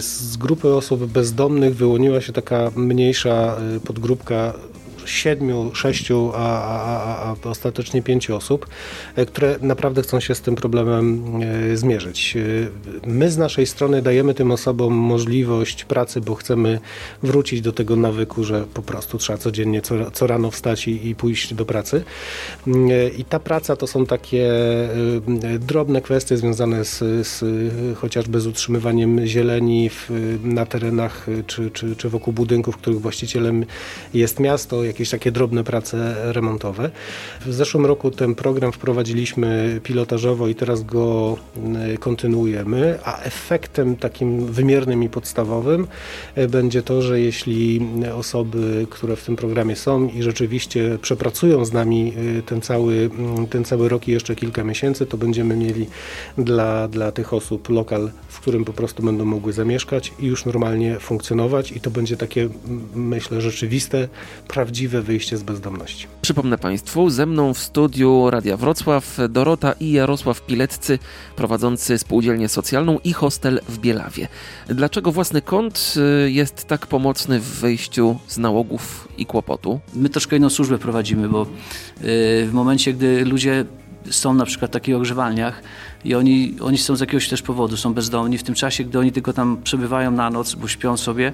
z 0.00 0.36
grupy 0.36 0.74
osób 0.74 1.06
bezdomnych 1.06 1.76
wyłoniła 1.76 2.20
się 2.20 2.32
taka 2.32 2.70
mniejsza 2.76 3.56
podgrupka 3.84 4.54
siedmiu, 5.06 5.74
sześciu, 5.74 6.32
a, 6.34 6.62
a, 6.62 7.36
a, 7.44 7.48
ostatecznie 7.48 8.02
pięciu 8.02 8.36
osób, 8.36 8.66
e, 9.16 9.26
które 9.26 9.58
naprawdę 9.60 10.02
chcą 10.02 10.20
się 10.20 10.34
z 10.34 10.40
tym 10.40 10.54
problemem 10.54 11.22
e, 11.72 11.76
zmierzyć. 11.76 12.36
E, 12.36 13.08
my 13.08 13.30
z 13.30 13.38
naszej 13.38 13.66
strony 13.66 14.02
dajemy 14.02 14.34
tym 14.34 14.50
osobom 14.50 14.94
możliwość 14.94 15.84
pracy, 15.84 16.20
bo 16.20 16.34
chcemy 16.34 16.80
wrócić 17.22 17.60
do 17.60 17.72
tego 17.72 17.96
nawyku, 17.96 18.44
że 18.44 18.64
po 18.74 18.82
prostu 18.82 19.18
trzeba 19.18 19.38
codziennie, 19.38 19.82
co, 19.82 20.10
co 20.10 20.26
rano 20.26 20.50
wstać 20.50 20.88
i, 20.88 21.08
i 21.08 21.14
pójść 21.14 21.54
do 21.54 21.64
pracy. 21.64 22.04
I 23.18 23.24
ta 23.24 23.38
praca 23.38 23.76
to 23.76 23.86
są 23.86 24.06
takie 24.06 24.50
drobne 25.60 26.00
kwestie 26.00 26.36
związane 26.36 26.84
z, 26.84 26.98
z 27.26 27.44
chociażby 27.96 28.40
z 28.40 28.46
utrzymywaniem 28.46 29.26
zieleni 29.26 29.90
w, 29.90 30.10
na 30.42 30.66
terenach 30.66 31.26
czy, 31.46 31.70
czy, 31.70 31.96
czy 31.96 32.08
wokół 32.08 32.32
budynków, 32.32 32.76
których 32.76 33.00
właścicielem 33.00 33.64
jest 34.14 34.40
miasto, 34.40 34.84
jakieś 34.96 35.10
takie 35.10 35.32
drobne 35.32 35.64
prace 35.64 36.16
remontowe. 36.32 36.90
W 37.46 37.52
zeszłym 37.52 37.86
roku 37.86 38.10
ten 38.10 38.34
program 38.34 38.72
wprowadziliśmy 38.72 39.80
pilotażowo 39.82 40.48
i 40.48 40.54
teraz 40.54 40.82
go 40.82 41.36
y, 41.94 41.98
kontynuujemy, 41.98 42.98
a 43.04 43.20
efektem 43.22 43.96
takim 43.96 44.46
wymiernym 44.46 45.02
i 45.02 45.08
podstawowym 45.08 45.86
y, 46.38 46.48
będzie 46.48 46.82
to, 46.82 47.02
że 47.02 47.20
jeśli 47.20 47.80
osoby, 48.14 48.86
które 48.90 49.16
w 49.16 49.24
tym 49.24 49.36
programie 49.36 49.76
są 49.76 50.08
i 50.08 50.22
rzeczywiście 50.22 50.98
przepracują 51.02 51.64
z 51.64 51.72
nami 51.72 52.12
y, 52.38 52.42
ten 52.42 52.60
cały, 52.60 53.10
ten 53.50 53.64
cały 53.64 53.88
rok 53.88 54.08
i 54.08 54.12
jeszcze 54.12 54.36
kilka 54.36 54.64
miesięcy, 54.64 55.06
to 55.06 55.16
będziemy 55.16 55.56
mieli 55.56 55.86
dla, 56.38 56.88
dla 56.88 57.12
tych 57.12 57.32
osób 57.34 57.68
lokal, 57.68 58.10
w 58.28 58.40
którym 58.40 58.64
po 58.64 58.72
prostu 58.72 59.02
będą 59.02 59.24
mogły 59.24 59.52
zamieszkać 59.52 60.12
i 60.20 60.26
już 60.26 60.44
normalnie 60.44 61.00
funkcjonować 61.00 61.72
i 61.72 61.80
to 61.80 61.90
będzie 61.90 62.16
takie, 62.16 62.48
myślę, 62.94 63.40
rzeczywiste, 63.40 64.08
prawdziwe 64.48 64.85
prawdziwe 64.86 65.02
wyjście 65.02 65.36
z 65.36 65.42
bezdomności. 65.42 66.06
Przypomnę 66.22 66.58
Państwu, 66.58 67.10
ze 67.10 67.26
mną 67.26 67.54
w 67.54 67.58
studiu 67.58 68.30
Radia 68.30 68.56
Wrocław 68.56 69.18
Dorota 69.28 69.72
i 69.72 69.92
Jarosław 69.92 70.46
Pileccy, 70.46 70.98
prowadzący 71.36 71.98
spółdzielnię 71.98 72.48
socjalną 72.48 72.98
i 73.04 73.12
hostel 73.12 73.60
w 73.68 73.78
Bielawie. 73.78 74.28
Dlaczego 74.68 75.12
własny 75.12 75.42
kąt 75.42 75.94
y, 76.26 76.30
jest 76.30 76.64
tak 76.64 76.86
pomocny 76.86 77.40
w 77.40 77.44
wyjściu 77.44 78.18
z 78.28 78.38
nałogów 78.38 79.08
i 79.18 79.26
kłopotu? 79.26 79.80
My 79.94 80.08
troszkę 80.08 80.36
inną 80.36 80.50
służbę 80.50 80.78
prowadzimy, 80.78 81.28
bo 81.28 81.42
y, 81.42 81.46
w 82.46 82.50
momencie, 82.52 82.92
gdy 82.92 83.24
ludzie 83.24 83.64
są 84.10 84.34
na 84.34 84.44
przykład 84.44 84.70
w 84.70 84.74
takich 84.74 84.96
ogrzewalniach, 84.96 85.62
i 86.04 86.14
oni, 86.14 86.54
oni 86.60 86.78
są 86.78 86.96
z 86.96 87.00
jakiegoś 87.00 87.28
też 87.28 87.42
powodu, 87.42 87.76
są 87.76 87.94
bezdomni 87.94 88.38
w 88.38 88.42
tym 88.42 88.54
czasie, 88.54 88.84
gdy 88.84 88.98
oni 88.98 89.12
tylko 89.12 89.32
tam 89.32 89.56
przebywają 89.64 90.10
na 90.10 90.30
noc, 90.30 90.54
bo 90.54 90.68
śpią 90.68 90.96
sobie, 90.96 91.32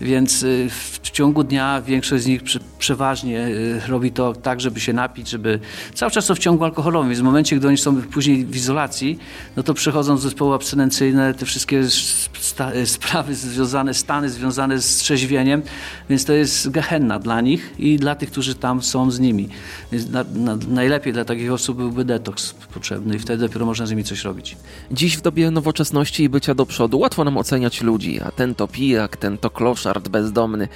więc 0.00 0.42
y, 0.42 0.68
w 1.02 1.10
ciągu 1.10 1.44
dnia 1.44 1.82
większość 1.82 2.24
z 2.24 2.26
nich 2.26 2.42
przeważnie 2.78 3.46
y, 3.46 3.80
robi 3.88 4.12
to 4.12 4.32
tak, 4.32 4.60
żeby 4.60 4.80
się 4.80 4.92
napić, 4.92 5.30
żeby 5.30 5.60
cały 5.94 6.12
czas 6.12 6.24
są 6.24 6.34
w 6.34 6.38
ciągu 6.38 6.64
alkoholowym, 6.64 7.08
więc 7.08 7.20
w 7.20 7.24
momencie, 7.24 7.56
gdy 7.56 7.68
oni 7.68 7.78
są 7.78 8.02
później 8.02 8.44
w 8.44 8.56
izolacji, 8.56 9.18
no 9.56 9.62
to 9.62 9.74
przechodzą 9.74 10.16
z 10.16 10.22
zespoły 10.22 10.54
abstynencyjne, 10.54 11.34
te 11.34 11.46
wszystkie 11.46 11.78
y, 11.78 12.86
sprawy 12.96 13.34
związane, 13.34 13.94
stany 13.94 14.30
związane 14.30 14.80
z 14.80 14.96
trzeźwieniem, 14.96 15.62
więc 16.10 16.24
to 16.24 16.32
jest 16.32 16.70
gehenna 16.70 17.18
dla 17.18 17.40
nich 17.40 17.74
i 17.78 17.96
dla 17.96 18.14
tych, 18.14 18.30
którzy 18.30 18.54
tam 18.54 18.82
są 18.82 19.10
z 19.10 19.20
nimi. 19.20 19.48
Więc 19.92 20.10
na, 20.10 20.24
na, 20.34 20.56
najlepiej 20.68 21.12
dla 21.12 21.24
takich 21.24 21.52
osób 21.52 21.76
byłby 21.76 22.04
detoks 22.04 22.54
potrzebny 22.74 23.16
i 23.16 23.18
wtedy 23.18 23.48
dopiero 23.48 23.66
można 23.66 23.86
z 23.86 23.90
nimi 23.90 23.97
coś 24.04 24.24
robić. 24.24 24.56
Dziś 24.90 25.16
w 25.16 25.20
dobie 25.20 25.50
nowoczesności 25.50 26.22
i 26.22 26.28
bycia 26.28 26.54
do 26.54 26.66
przodu 26.66 26.98
łatwo 26.98 27.24
nam 27.24 27.38
oceniać 27.38 27.82
ludzi, 27.82 28.20
a 28.20 28.30
ten 28.30 28.54
to 28.54 28.68
pijak, 28.68 29.16
ten 29.16 29.38
to 29.38 29.50
kloszard 29.50 30.08
bezdomny. 30.08 30.68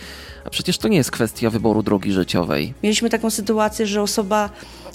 A 0.44 0.50
przecież 0.50 0.78
to 0.78 0.88
nie 0.88 0.96
jest 0.96 1.10
kwestia 1.10 1.50
wyboru 1.50 1.82
drogi 1.82 2.12
życiowej. 2.12 2.74
Mieliśmy 2.82 3.10
taką 3.10 3.30
sytuację, 3.30 3.86
że 3.86 4.02
osoba, 4.02 4.50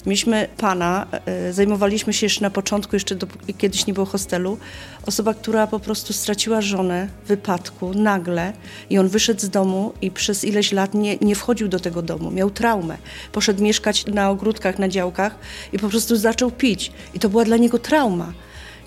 mieliśmy 0.06 0.48
pana, 0.56 1.06
e, 1.26 1.52
zajmowaliśmy 1.52 2.12
się 2.12 2.26
jeszcze 2.26 2.42
na 2.42 2.50
początku, 2.50 2.96
jeszcze 2.96 3.14
do, 3.14 3.26
kiedyś 3.58 3.86
nie 3.86 3.94
było 3.94 4.06
hostelu, 4.06 4.58
osoba, 5.06 5.34
która 5.34 5.66
po 5.66 5.80
prostu 5.80 6.12
straciła 6.12 6.60
żonę 6.60 7.08
w 7.24 7.28
wypadku 7.28 7.94
nagle 7.94 8.52
i 8.90 8.98
on 8.98 9.08
wyszedł 9.08 9.40
z 9.40 9.50
domu 9.50 9.92
i 10.02 10.10
przez 10.10 10.44
ileś 10.44 10.72
lat 10.72 10.94
nie, 10.94 11.16
nie 11.16 11.34
wchodził 11.34 11.68
do 11.68 11.80
tego 11.80 12.02
domu, 12.02 12.30
miał 12.30 12.50
traumę. 12.50 12.98
Poszedł 13.32 13.62
mieszkać 13.62 14.06
na 14.06 14.30
ogródkach, 14.30 14.78
na 14.78 14.88
działkach 14.88 15.38
i 15.72 15.78
po 15.78 15.88
prostu 15.88 16.16
zaczął 16.16 16.50
pić. 16.50 16.92
I 17.14 17.18
to 17.18 17.28
była 17.28 17.44
dla 17.44 17.56
niego 17.56 17.78
trauma. 17.78 18.32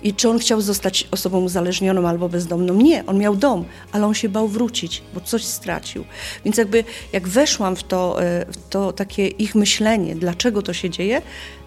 I 0.02 0.14
czy 0.14 0.28
on 0.28 0.38
chciał 0.38 0.60
zostać 0.60 1.08
osobą 1.10 1.40
uzależnioną 1.40 2.08
albo 2.08 2.28
bezdomną? 2.28 2.74
Nie, 2.74 3.06
on 3.06 3.18
miał 3.18 3.36
dom, 3.36 3.64
ale 3.92 4.06
on 4.06 4.14
się 4.14 4.28
bał 4.28 4.48
wrócić, 4.48 5.02
bo 5.14 5.20
coś 5.20 5.44
stracił. 5.44 6.04
Więc 6.44 6.56
jakby 6.56 6.84
jak 7.12 7.28
weszłam 7.28 7.76
w 7.76 7.82
to, 7.82 8.22
e, 8.22 8.46
w 8.52 8.68
to 8.70 8.92
takie 8.92 9.26
ich 9.26 9.54
myślenie, 9.54 10.14
dlaczego 10.14 10.62
to 10.62 10.72
się 10.72 10.90
dzieje, 10.90 11.22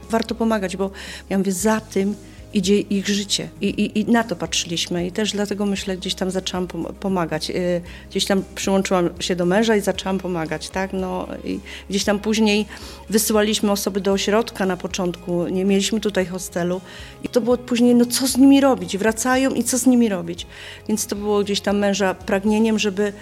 warto 0.10 0.36
pomagać, 0.36 0.78
bo 0.78 0.92
ja 1.30 1.38
mówię, 1.38 1.52
za 1.52 1.82
tym 1.82 2.16
idzie 2.56 2.80
ich 2.80 3.08
życie. 3.08 3.50
I, 3.62 3.68
i, 3.68 4.00
I, 4.00 4.06
na 4.06 4.24
to 4.24 4.36
patrzyliśmy 4.36 5.08
i 5.08 5.12
też 5.12 5.32
dlatego 5.32 5.66
myślę, 5.66 5.98
gdzieś 5.98 6.16
tam 6.16 6.32
zaczęłam 6.32 6.68
pomagać. 7.00 7.50
Y, 7.50 7.82
gdzieś 8.10 8.26
tam 8.26 8.44
przyłączyłam 8.56 9.10
się 9.20 9.36
do 9.36 9.46
męża 9.46 9.76
i 9.76 9.82
zaczęłam 9.82 10.18
pomagać, 10.18 10.70
tak? 10.70 10.94
No, 10.94 11.28
i 11.44 11.60
gdzieś 11.90 12.04
tam 12.04 12.20
później 12.20 12.66
wysyłaliśmy 13.10 13.72
osoby 13.72 14.02
do 14.02 14.12
ośrodka 14.12 14.66
na 14.66 14.78
początku, 14.78 15.48
nie 15.48 15.66
mieliśmy 15.66 16.00
tutaj 16.00 16.26
hostelu 16.26 16.82
i 17.24 17.30
to 17.30 17.42
było 17.42 17.58
później, 17.58 17.96
no 17.96 18.06
co 18.06 18.28
z 18.28 18.38
nimi 18.38 18.62
robić? 18.62 18.98
Wracają 18.98 19.52
i 19.52 19.64
co 19.64 19.78
z 19.78 19.86
nimi 19.86 20.10
robić? 20.10 20.48
Więc 20.88 21.08
to 21.08 21.16
było 21.16 21.44
gdzieś 21.44 21.62
tam 21.62 21.78
męża 21.78 22.14
pragnieniem, 22.14 22.80
żeby 22.80 23.14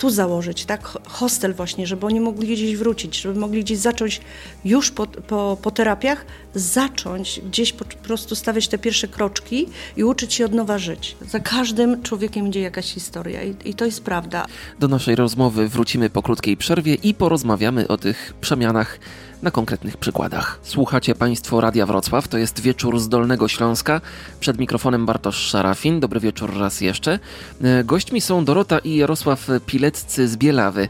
tu 0.00 0.10
założyć, 0.10 0.64
tak, 0.64 0.98
hostel 1.08 1.54
właśnie, 1.54 1.86
żeby 1.86 2.06
oni 2.06 2.20
mogli 2.20 2.54
gdzieś 2.54 2.76
wrócić, 2.76 3.20
żeby 3.20 3.40
mogli 3.40 3.64
gdzieś 3.64 3.78
zacząć 3.78 4.20
już 4.64 4.90
po, 4.90 5.06
po, 5.06 5.58
po 5.62 5.70
terapiach, 5.70 6.26
zacząć 6.54 7.40
gdzieś 7.50 7.72
po, 7.72 7.84
prostu 7.84 8.34
stawiać 8.34 8.68
te 8.68 8.78
pierwsze 8.78 9.08
kroczki 9.08 9.68
i 9.96 10.04
uczyć 10.04 10.34
się 10.34 10.44
od 10.44 10.54
nowa 10.54 10.78
żyć. 10.78 11.16
Za 11.28 11.40
każdym 11.40 12.02
człowiekiem 12.02 12.48
idzie 12.48 12.60
jakaś 12.60 12.94
historia 12.94 13.42
i, 13.42 13.54
i 13.64 13.74
to 13.74 13.84
jest 13.84 14.02
prawda. 14.02 14.46
Do 14.78 14.88
naszej 14.88 15.16
rozmowy 15.16 15.68
wrócimy 15.68 16.10
po 16.10 16.22
krótkiej 16.22 16.56
przerwie 16.56 16.94
i 16.94 17.14
porozmawiamy 17.14 17.88
o 17.88 17.98
tych 17.98 18.34
przemianach 18.40 18.98
na 19.42 19.50
konkretnych 19.50 19.96
przykładach. 19.96 20.58
Słuchacie 20.62 21.14
Państwo 21.14 21.60
Radia 21.60 21.86
Wrocław, 21.86 22.28
to 22.28 22.38
jest 22.38 22.60
wieczór 22.60 23.00
z 23.00 23.08
Dolnego 23.08 23.48
Śląska. 23.48 24.00
Przed 24.40 24.58
mikrofonem 24.58 25.06
Bartosz 25.06 25.36
Szarafin. 25.36 26.00
Dobry 26.00 26.20
wieczór 26.20 26.58
raz 26.58 26.80
jeszcze. 26.80 27.18
E, 27.62 27.84
gośćmi 27.84 28.20
są 28.20 28.44
Dorota 28.44 28.78
i 28.78 28.96
Jarosław 28.96 29.46
Pileccy 29.66 30.28
z 30.28 30.36
Bielawy. 30.36 30.88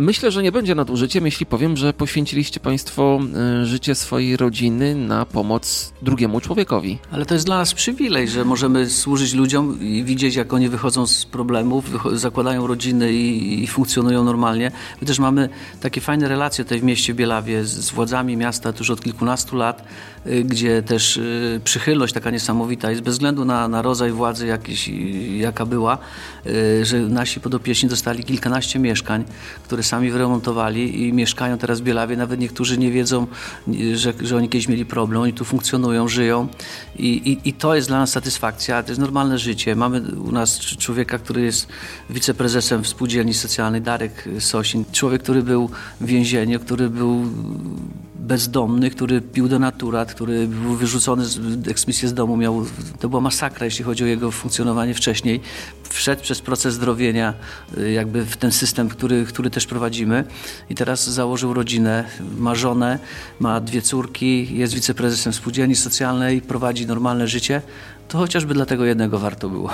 Myślę, 0.00 0.30
że 0.30 0.42
nie 0.42 0.52
będzie 0.52 0.74
nadużyciem, 0.74 1.24
jeśli 1.24 1.46
powiem, 1.46 1.76
że 1.76 1.92
poświęciliście 1.92 2.60
Państwo 2.60 3.20
e, 3.60 3.66
życie 3.66 3.94
swojej 3.94 4.36
rodziny 4.36 4.94
na 4.94 5.26
pomoc 5.26 5.92
drugiemu 6.02 6.40
człowiekowi. 6.40 6.98
Ale 7.12 7.26
to 7.26 7.34
jest 7.34 7.46
dla 7.46 7.58
nas 7.58 7.74
przywilej, 7.74 8.28
że 8.28 8.44
możemy 8.44 8.90
służyć 8.90 9.34
ludziom 9.34 9.78
i 9.80 10.04
widzieć, 10.04 10.34
jak 10.34 10.52
oni 10.52 10.68
wychodzą 10.68 11.06
z 11.06 11.24
problemów, 11.24 11.84
zakładają 12.12 12.66
rodziny 12.66 13.12
i, 13.12 13.62
i, 13.62 13.66
funkcjonują 13.66 14.24
normalnie. 14.24 14.72
My 15.00 15.06
też 15.06 15.18
mamy 15.18 15.48
takie 15.80 16.00
fajne 16.00 16.28
relacje 16.28 16.64
tutaj 16.64 16.80
w 16.80 16.84
mieście 16.84 17.14
Bielawie 17.14 17.64
z, 17.64 17.70
z 17.70 17.90
władzami 17.90 18.36
miasta 18.36 18.72
już 18.78 18.90
od 18.90 19.00
kilkunastu 19.00 19.56
lat. 19.56 19.84
Y, 20.26 20.44
gdzie 20.44 20.82
też 20.82 21.16
y, 21.16 21.60
przychylność 21.64 22.14
taka 22.14 22.30
niesamowita 22.30 22.90
jest 22.90 23.02
bez 23.02 23.14
względu 23.14 23.44
na, 23.44 23.68
na 23.68 23.82
rodzaj 23.82 24.12
władzy 24.12 24.46
jakiś, 24.46 24.90
jaka 25.36 25.66
była, 25.66 25.98
że 26.82 26.98
nasi 26.98 27.40
podopieczni 27.40 27.88
dostali 27.88 28.24
kilkanaście 28.24 28.78
mieszkań, 28.78 29.24
które 29.64 29.82
sami 29.82 30.10
wyremontowali 30.10 31.08
i 31.08 31.12
mieszkają 31.12 31.58
teraz 31.58 31.80
w 31.80 31.82
Bielawie. 31.82 32.16
Nawet 32.16 32.40
niektórzy 32.40 32.78
nie 32.78 32.90
wiedzą, 32.90 33.26
że, 33.94 34.12
że 34.20 34.36
oni 34.36 34.48
kiedyś 34.48 34.68
mieli 34.68 34.86
problem, 34.86 35.22
oni 35.22 35.32
tu 35.32 35.44
funkcjonują, 35.44 36.08
żyją 36.08 36.48
i, 36.96 37.08
i, 37.08 37.48
i 37.48 37.52
to 37.52 37.74
jest 37.74 37.88
dla 37.88 37.98
nas 37.98 38.10
satysfakcja, 38.10 38.82
to 38.82 38.88
jest 38.88 39.00
normalne 39.00 39.38
życie. 39.38 39.76
Mamy 39.76 40.00
u 40.00 40.32
nas 40.32 40.60
człowieka, 40.60 41.18
który 41.18 41.42
jest 41.42 41.68
wiceprezesem 42.10 42.84
spółdzielni 42.84 43.34
socjalnej, 43.34 43.82
Darek 43.82 44.28
Sosin. 44.38 44.84
Człowiek, 44.92 45.22
który 45.22 45.42
był 45.42 45.70
w 46.00 46.06
więzieniu, 46.06 46.60
który 46.60 46.90
był 46.90 47.24
bezdomny, 48.20 48.90
który 48.90 49.20
pił 49.20 49.48
denaturat, 49.48 50.14
który 50.14 50.46
był 50.46 50.74
wyrzucony 50.74 51.24
eksmisję 51.68 52.08
z 52.08 52.14
domu, 52.14 52.36
miał, 52.36 52.64
to 53.00 53.08
była 53.08 53.20
masakra, 53.20 53.64
jeśli 53.64 53.84
chodzi 53.84 54.04
o 54.04 54.06
jego 54.06 54.30
funkcjonowanie 54.30 54.94
wcześniej. 54.94 55.40
Wszedł 55.88 56.22
przez 56.22 56.40
proces 56.40 56.74
zdrowienia 56.74 57.34
y, 57.78 57.90
jakby 57.90 58.24
w 58.24 58.36
ten 58.36 58.52
system, 58.52 58.88
który, 58.88 59.24
który 59.24 59.50
też 59.50 59.66
prowadzimy 59.66 60.24
i 60.70 60.74
teraz 60.74 61.10
założył 61.10 61.54
rodzinę, 61.54 62.04
ma 62.38 62.54
żonę, 62.54 62.98
ma 63.40 63.60
dwie 63.60 63.82
córki, 63.82 64.56
jest 64.56 64.74
wiceprezesem 64.74 65.32
spółdzielni 65.32 65.76
socjalnej, 65.76 66.42
prowadzi 66.42 66.86
normalne 66.86 67.28
życie, 67.28 67.62
to 68.10 68.18
chociażby 68.18 68.54
dla 68.54 68.66
tego 68.66 68.84
jednego 68.84 69.18
warto 69.18 69.48
było. 69.48 69.70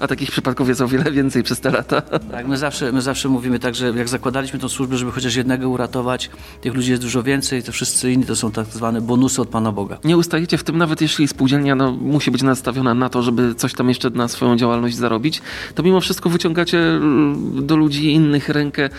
A 0.00 0.06
takich 0.06 0.30
przypadków 0.30 0.68
jest 0.68 0.80
o 0.80 0.88
wiele 0.88 1.12
więcej 1.12 1.42
przez 1.42 1.60
te 1.60 1.70
lata. 1.70 2.00
Tak, 2.30 2.48
my 2.48 2.56
zawsze, 2.56 2.92
my 2.92 3.02
zawsze 3.02 3.28
mówimy 3.28 3.58
tak, 3.58 3.74
że 3.74 3.92
jak 3.96 4.08
zakładaliśmy 4.08 4.58
tą 4.58 4.68
służbę, 4.68 4.96
żeby 4.96 5.12
chociaż 5.12 5.34
jednego 5.34 5.68
uratować, 5.68 6.30
tych 6.60 6.74
ludzi 6.74 6.90
jest 6.90 7.02
dużo 7.02 7.22
więcej, 7.22 7.62
to 7.62 7.72
wszyscy 7.72 8.12
inni 8.12 8.24
to 8.24 8.36
są 8.36 8.50
tak 8.50 8.66
zwane 8.66 9.00
bonusy 9.00 9.42
od 9.42 9.48
Pana 9.48 9.72
Boga. 9.72 9.98
Nie 10.04 10.16
ustajecie 10.16 10.58
w 10.58 10.64
tym, 10.64 10.78
nawet 10.78 11.00
jeśli 11.00 11.28
spółdzielnia 11.28 11.74
no, 11.74 11.92
musi 11.92 12.30
być 12.30 12.42
nastawiona 12.42 12.94
na 12.94 13.08
to, 13.08 13.22
żeby 13.22 13.54
coś 13.54 13.74
tam 13.74 13.88
jeszcze 13.88 14.10
na 14.10 14.28
swoją 14.28 14.56
działalność 14.56 14.96
zarobić, 14.96 15.42
to 15.74 15.82
mimo 15.82 16.00
wszystko 16.00 16.30
wyciągacie 16.30 16.78
mm, 16.78 17.66
do 17.66 17.76
ludzi 17.76 18.12
innych 18.12 18.48
rękę 18.48 18.90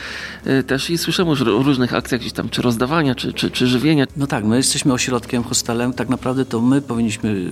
y, 0.48 0.64
też 0.64 0.90
i 0.90 0.98
słyszymy 0.98 1.30
już 1.30 1.42
o 1.42 1.64
różnych 1.64 1.94
akcjach 1.94 2.22
gdzieś 2.22 2.34
tam, 2.34 2.50
czy 2.50 2.62
rozdawania, 2.62 3.16
czy, 3.16 3.34
czy, 3.34 3.52
czy 3.52 3.68
żywienia. 3.68 4.06
No 4.18 4.28
tak, 4.28 4.46
my 4.46 4.58
jesteśmy 4.58 4.94
ośrodkiem, 4.94 5.44
hostelem, 5.44 5.94
tak 5.94 6.10
naprawdę 6.10 6.46
to 6.46 6.62
my 6.62 6.82
powinniśmy 6.82 7.52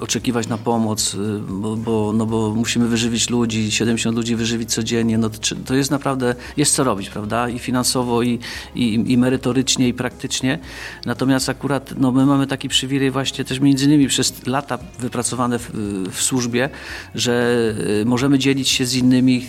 oczekiwać 0.00 0.48
na 0.48 0.58
pomoc, 0.58 1.14
y, 1.14 1.40
bo, 1.48 1.76
bo, 1.76 2.12
no 2.16 2.26
bo 2.26 2.54
musimy 2.54 2.88
wyżywić 2.88 3.30
ludzi, 3.30 3.70
70 3.70 4.16
ludzi 4.16 4.36
wyżywić 4.36 4.74
codziennie, 4.74 5.18
no 5.18 5.30
to, 5.66 5.74
jest 5.74 5.90
naprawdę, 5.90 6.34
jest 6.56 6.74
co 6.74 6.84
robić, 6.84 7.10
prawda? 7.10 7.48
I 7.48 7.58
finansowo, 7.58 8.22
i, 8.22 8.38
i, 8.74 9.12
i 9.12 9.18
merytorycznie, 9.18 9.88
i 9.88 9.94
praktycznie. 9.94 10.58
Natomiast 11.06 11.48
akurat 11.48 11.94
no, 11.98 12.12
my 12.12 12.26
mamy 12.26 12.46
taki 12.46 12.68
przywilej 12.68 13.10
właśnie 13.10 13.44
też 13.44 13.60
między 13.60 13.84
innymi 13.84 14.08
przez 14.08 14.46
lata 14.46 14.78
wypracowane 14.98 15.58
w, 15.58 15.70
w 16.10 16.22
służbie, 16.22 16.70
że 17.14 17.56
y, 18.02 18.04
możemy 18.04 18.38
dzielić 18.38 18.68
się 18.68 18.86
z 18.86 18.94
innymi, 18.94 19.46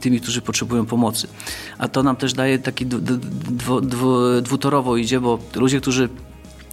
tymi, 0.00 0.20
którzy 0.20 0.42
potrzebują 0.42 0.86
pomocy. 0.86 1.28
A 1.78 1.88
to 1.88 2.02
nam 2.02 2.16
też 2.16 2.32
daje 2.32 2.58
taki 2.58 2.86
dwu, 2.86 3.80
dwu, 3.80 4.40
dwutorowo 4.42 4.96
idzie, 4.96 5.20
bo 5.20 5.38
ludzie, 5.54 5.80
którzy 5.80 6.08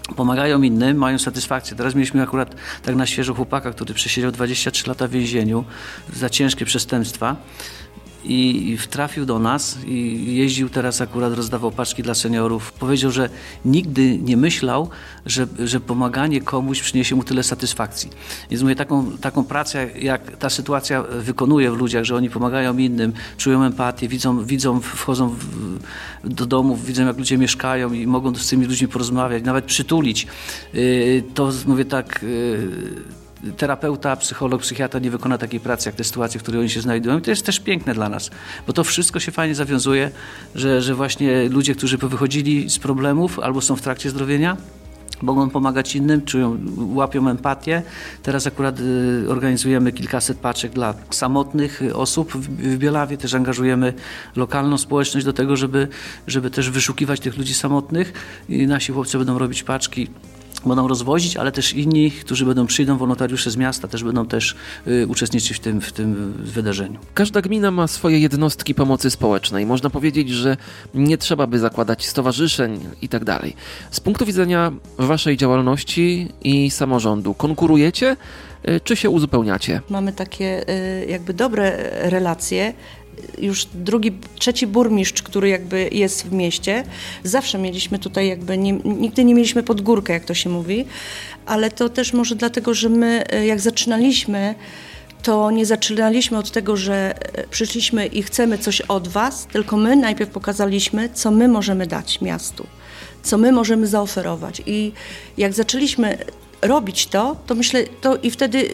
pomagają 0.08 0.62
innym, 0.62 0.98
mają 0.98 1.20
satysfakcję. 1.20 1.78
Teraz 1.78 1.96
mieliśmy 1.96 2.22
akurat 2.22 2.56
tak 2.84 2.96
na 2.96 3.06
świeżo 3.06 3.34
chłopaka, 3.34 3.72
który 3.72 3.94
przesiedział 3.94 4.32
23 4.32 4.88
lata 4.88 5.08
w 5.08 5.12
więzieniu 5.12 5.66
za 6.14 6.30
ciężkie 6.30 6.66
przestępstwa 6.66 7.36
i 8.28 8.78
trafił 8.90 9.26
do 9.26 9.40
nas 9.40 9.78
i 9.86 10.36
jeździł 10.36 10.70
teraz 10.70 11.02
akurat, 11.02 11.34
rozdawał 11.34 11.72
paczki 11.72 12.04
dla 12.04 12.14
seniorów. 12.14 12.72
Powiedział, 12.72 13.12
że 13.12 13.30
nigdy 13.66 14.18
nie 14.18 14.38
myślał, 14.38 14.90
że, 15.26 15.48
że 15.60 15.80
pomaganie 15.80 16.42
komuś 16.42 16.82
przyniesie 16.82 17.16
mu 17.16 17.24
tyle 17.24 17.44
satysfakcji. 17.44 18.10
Więc 18.50 18.64
mówię, 18.64 18.76
taką, 18.76 19.18
taką 19.18 19.44
pracę, 19.44 19.90
jak 20.00 20.38
ta 20.38 20.50
sytuacja 20.50 21.04
wykonuje 21.04 21.72
w 21.72 21.78
ludziach, 21.78 22.04
że 22.04 22.16
oni 22.16 22.30
pomagają 22.30 22.78
innym, 22.78 23.14
czują 23.38 23.64
empatię, 23.64 24.08
widzą, 24.08 24.46
widzą 24.46 24.80
wchodzą 24.80 25.30
w, 25.30 25.80
do 26.24 26.46
domów, 26.46 26.86
widzą 26.86 27.06
jak 27.06 27.18
ludzie 27.18 27.38
mieszkają 27.38 27.94
i 27.94 28.08
mogą 28.08 28.36
z 28.36 28.48
tymi 28.48 28.66
ludźmi 28.66 28.88
porozmawiać, 28.88 29.44
nawet 29.44 29.66
przytulić. 29.66 30.28
Y, 30.76 31.24
to 31.34 31.52
mówię 31.68 31.86
tak 31.86 32.24
y, 32.24 33.25
terapeuta, 33.58 34.16
psycholog, 34.16 34.62
psychiatra 34.62 35.00
nie 35.00 35.12
wykona 35.12 35.38
takiej 35.38 35.60
pracy, 35.60 35.90
jak 35.90 35.96
te 35.96 36.04
sytuacje, 36.04 36.40
w 36.40 36.44
których 36.44 36.60
oni 36.60 36.70
się 36.70 36.82
znajdują. 36.82 37.20
I 37.20 37.22
to 37.22 37.30
jest 37.30 37.46
też 37.46 37.60
piękne 37.60 37.94
dla 37.94 38.10
nas, 38.10 38.32
bo 38.68 38.74
to 38.74 38.84
wszystko 38.84 39.20
się 39.20 39.32
fajnie 39.32 39.56
zawiązuje, 39.56 40.12
że, 40.56 40.82
że 40.82 40.96
właśnie 40.96 41.50
ludzie, 41.50 41.76
którzy 41.76 41.98
wychodzili 41.98 42.70
z 42.70 42.80
problemów 42.80 43.40
albo 43.40 43.62
są 43.62 43.76
w 43.76 43.82
trakcie 43.82 44.10
zdrowienia, 44.10 44.58
mogą 45.22 45.50
pomagać 45.50 45.96
innym, 45.96 46.22
czują, 46.22 46.58
łapią 46.78 47.30
empatię. 47.30 47.82
Teraz 48.24 48.48
akurat 48.48 48.80
y, 48.80 49.26
organizujemy 49.30 49.92
kilkaset 49.92 50.38
paczek 50.38 50.72
dla 50.72 50.94
samotnych 51.10 51.82
osób 51.94 52.32
w, 52.32 52.40
w 52.40 52.78
Bielawie. 52.78 53.18
Też 53.18 53.34
angażujemy 53.34 53.94
lokalną 54.36 54.78
społeczność 54.78 55.26
do 55.26 55.34
tego, 55.34 55.56
żeby, 55.56 55.88
żeby 56.28 56.52
też 56.52 56.70
wyszukiwać 56.70 57.20
tych 57.20 57.38
ludzi 57.38 57.54
samotnych 57.54 58.14
i 58.50 58.68
nasi 58.68 58.92
chłopcy 58.92 59.18
będą 59.18 59.38
robić 59.38 59.64
paczki 59.64 60.08
będą 60.70 60.88
rozwozić, 60.88 61.38
ale 61.38 61.52
też 61.52 61.74
inni, 61.74 62.12
którzy 62.12 62.46
będą 62.46 62.68
przyjdą, 62.68 62.98
wolontariusze 62.98 63.52
z 63.52 63.58
miasta 63.58 63.88
też 63.88 64.04
będą 64.04 64.26
też 64.26 64.56
y, 64.88 65.08
uczestniczyć 65.08 65.58
w 65.58 65.60
tym, 65.60 65.82
w 65.82 65.92
tym 65.92 66.34
wydarzeniu. 66.40 67.00
Każda 67.14 67.42
gmina 67.42 67.72
ma 67.72 67.88
swoje 67.88 68.20
jednostki 68.20 68.76
pomocy 68.76 69.10
społecznej. 69.10 69.66
Można 69.66 69.90
powiedzieć, 69.90 70.30
że 70.30 70.58
nie 70.94 71.18
trzeba 71.18 71.48
by 71.48 71.60
zakładać 71.60 72.06
stowarzyszeń 72.06 72.80
i 73.02 73.10
tak 73.10 73.24
dalej. 73.24 73.56
Z 73.92 74.00
punktu 74.00 74.26
widzenia 74.26 74.72
waszej 74.98 75.38
działalności 75.38 76.30
i 76.44 76.72
samorządu, 76.72 77.34
konkurujecie 77.34 78.18
y, 78.70 78.80
czy 78.84 78.96
się 78.96 79.10
uzupełniacie? 79.10 79.82
Mamy 79.90 80.14
takie 80.14 80.70
y, 80.70 81.06
jakby 81.10 81.34
dobre 81.34 81.90
relacje 82.10 82.74
już 83.38 83.68
drugi, 83.74 84.12
trzeci 84.40 84.68
burmistrz, 84.68 85.22
który 85.22 85.50
jakby 85.50 85.90
jest 85.92 86.28
w 86.28 86.32
mieście. 86.32 86.84
Zawsze 87.24 87.58
mieliśmy 87.58 88.00
tutaj 88.00 88.28
jakby, 88.28 88.58
nie, 88.58 88.72
nigdy 88.74 89.26
nie 89.26 89.36
mieliśmy 89.36 89.64
pod 89.64 89.82
górkę, 89.82 90.14
jak 90.14 90.26
to 90.26 90.34
się 90.34 90.50
mówi, 90.50 90.86
ale 91.46 91.72
to 91.72 91.90
też 91.90 92.14
może 92.14 92.36
dlatego, 92.36 92.74
że 92.74 92.90
my 92.90 93.24
e, 93.30 93.46
jak 93.46 93.60
zaczynaliśmy, 93.60 94.56
to 95.24 95.52
nie 95.52 95.66
zaczynaliśmy 95.66 96.38
od 96.38 96.52
tego, 96.52 96.78
że 96.78 97.16
e, 97.38 97.48
przyszliśmy 97.48 98.06
i 98.06 98.24
chcemy 98.24 98.58
coś 98.58 98.82
od 98.82 99.08
Was, 99.08 99.46
tylko 99.46 99.78
my 99.78 99.96
najpierw 99.96 100.32
pokazaliśmy, 100.32 101.10
co 101.14 101.32
my 101.32 101.48
możemy 101.48 101.88
dać 101.88 102.22
miastu, 102.22 102.68
co 103.24 103.38
my 103.38 103.52
możemy 103.52 103.88
zaoferować. 103.88 104.62
I 104.66 104.92
jak 105.38 105.54
zaczęliśmy 105.54 106.18
robić 106.68 107.08
to, 107.08 107.36
to 107.48 107.56
myślę, 107.56 107.84
to 108.02 108.18
i 108.18 108.32
wtedy 108.32 108.70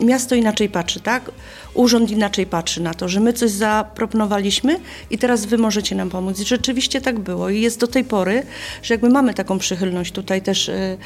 miasto 0.00 0.34
inaczej 0.34 0.68
patrzy, 0.68 1.00
tak? 1.00 1.30
Urząd 1.74 2.10
inaczej 2.10 2.46
patrzy 2.46 2.82
na 2.82 2.94
to, 2.94 3.08
że 3.08 3.20
my 3.20 3.32
coś 3.32 3.50
zaproponowaliśmy 3.50 4.80
i 5.10 5.18
teraz 5.18 5.46
wy 5.46 5.58
możecie 5.58 5.94
nam 5.94 6.10
pomóc. 6.10 6.40
I 6.40 6.44
rzeczywiście 6.44 7.00
tak 7.00 7.18
było 7.18 7.50
i 7.50 7.60
jest 7.60 7.80
do 7.80 7.86
tej 7.86 8.04
pory, 8.04 8.42
że 8.82 8.94
jakby 8.94 9.08
mamy 9.08 9.34
taką 9.34 9.58
przychylność 9.58 10.12
tutaj 10.12 10.42
też 10.42 10.68
y, 10.68 10.98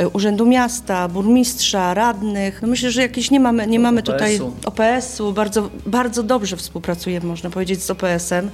y, 0.00 0.08
Urzędu 0.08 0.46
Miasta, 0.46 1.08
burmistrza, 1.08 1.94
radnych. 1.94 2.62
No 2.62 2.68
myślę, 2.68 2.90
że 2.90 3.02
jakieś 3.02 3.30
nie 3.30 3.40
mamy, 3.40 3.66
nie 3.66 3.80
mamy 3.80 4.02
tutaj 4.02 4.40
OPS-u. 4.64 5.32
Bardzo, 5.32 5.70
bardzo 5.86 6.22
dobrze 6.22 6.56
współpracujemy, 6.56 7.26
można 7.26 7.50
powiedzieć, 7.50 7.82
z 7.82 7.90
OPS-em, 7.90 8.50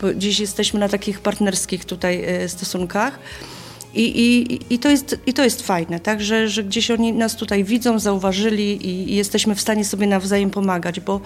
bo 0.00 0.14
dziś 0.14 0.40
jesteśmy 0.40 0.80
na 0.80 0.88
takich 0.88 1.20
partnerskich 1.20 1.84
tutaj 1.84 2.42
y, 2.44 2.48
stosunkach. 2.48 3.18
I, 3.94 4.20
i, 4.20 4.58
i, 4.74 4.78
to, 4.78 4.90
jest, 4.90 5.18
I 5.26 5.32
to 5.32 5.44
jest 5.44 5.62
fajne, 5.62 6.00
tak? 6.00 6.20
że, 6.22 6.48
że 6.48 6.64
gdzieś 6.64 6.90
oni 6.90 7.12
nas 7.12 7.36
tutaj 7.36 7.64
widzą, 7.64 7.98
zauważyli 7.98 8.86
i, 8.86 9.12
i 9.12 9.16
jesteśmy 9.16 9.54
w 9.54 9.60
stanie 9.60 9.84
sobie 9.84 10.06
nawzajem 10.06 10.50
pomagać, 10.50 11.00
bo 11.00 11.20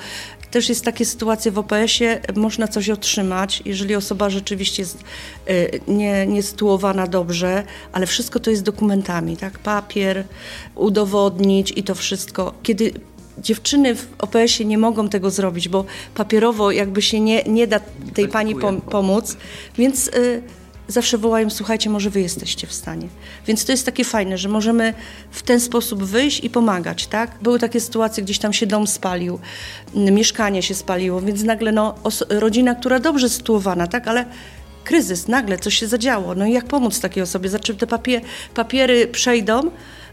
też 0.50 0.68
jest 0.68 0.84
takie 0.84 1.04
sytuacje 1.04 1.52
w 1.52 1.58
OPS-ie, 1.58 2.20
można 2.36 2.68
coś 2.68 2.90
otrzymać, 2.90 3.62
jeżeli 3.64 3.94
osoba 3.94 4.30
rzeczywiście 4.30 4.82
jest 4.82 4.98
y, 5.50 5.80
nie, 5.88 6.26
nie 6.26 6.42
sytuowana 6.42 7.06
dobrze, 7.06 7.64
ale 7.92 8.06
wszystko 8.06 8.40
to 8.40 8.50
jest 8.50 8.62
dokumentami, 8.62 9.36
tak? 9.36 9.58
Papier, 9.58 10.24
udowodnić 10.74 11.72
i 11.76 11.82
to 11.82 11.94
wszystko. 11.94 12.54
Kiedy 12.62 12.92
dziewczyny 13.38 13.94
w 13.94 14.06
OPS-ie 14.18 14.68
nie 14.68 14.78
mogą 14.78 15.08
tego 15.08 15.30
zrobić, 15.30 15.68
bo 15.68 15.84
papierowo 16.14 16.70
jakby 16.70 17.02
się 17.02 17.20
nie, 17.20 17.42
nie 17.42 17.66
da 17.66 17.80
tej 18.14 18.28
pani 18.28 18.54
pom 18.54 18.80
pomóc, 18.80 19.36
więc... 19.78 20.08
Y, 20.08 20.42
zawsze 20.88 21.18
wołają, 21.18 21.50
słuchajcie, 21.50 21.90
może 21.90 22.10
wy 22.10 22.20
jesteście 22.20 22.66
w 22.66 22.72
stanie. 22.72 23.08
Więc 23.46 23.64
to 23.64 23.72
jest 23.72 23.86
takie 23.86 24.04
fajne, 24.04 24.38
że 24.38 24.48
możemy 24.48 24.94
w 25.30 25.42
ten 25.42 25.60
sposób 25.60 26.04
wyjść 26.04 26.44
i 26.44 26.50
pomagać, 26.50 27.06
tak? 27.06 27.30
Były 27.42 27.58
takie 27.58 27.80
sytuacje, 27.80 28.22
gdzieś 28.22 28.38
tam 28.38 28.52
się 28.52 28.66
dom 28.66 28.86
spalił, 28.86 29.38
mieszkanie 29.94 30.62
się 30.62 30.74
spaliło, 30.74 31.20
więc 31.20 31.42
nagle 31.42 31.72
no, 31.72 31.94
rodzina, 32.28 32.74
która 32.74 33.00
dobrze 33.00 33.28
sytuowana, 33.28 33.86
tak? 33.86 34.08
Ale 34.08 34.24
kryzys, 34.84 35.28
nagle 35.28 35.58
coś 35.58 35.74
się 35.74 35.86
zadziało. 35.86 36.34
No 36.34 36.46
i 36.46 36.52
jak 36.52 36.64
pomóc 36.64 37.00
takiej 37.00 37.22
osobie? 37.22 37.48
Znaczy 37.48 37.74
te 37.74 37.86
papie 37.86 38.20
papiery 38.54 39.06
przejdą, 39.06 39.70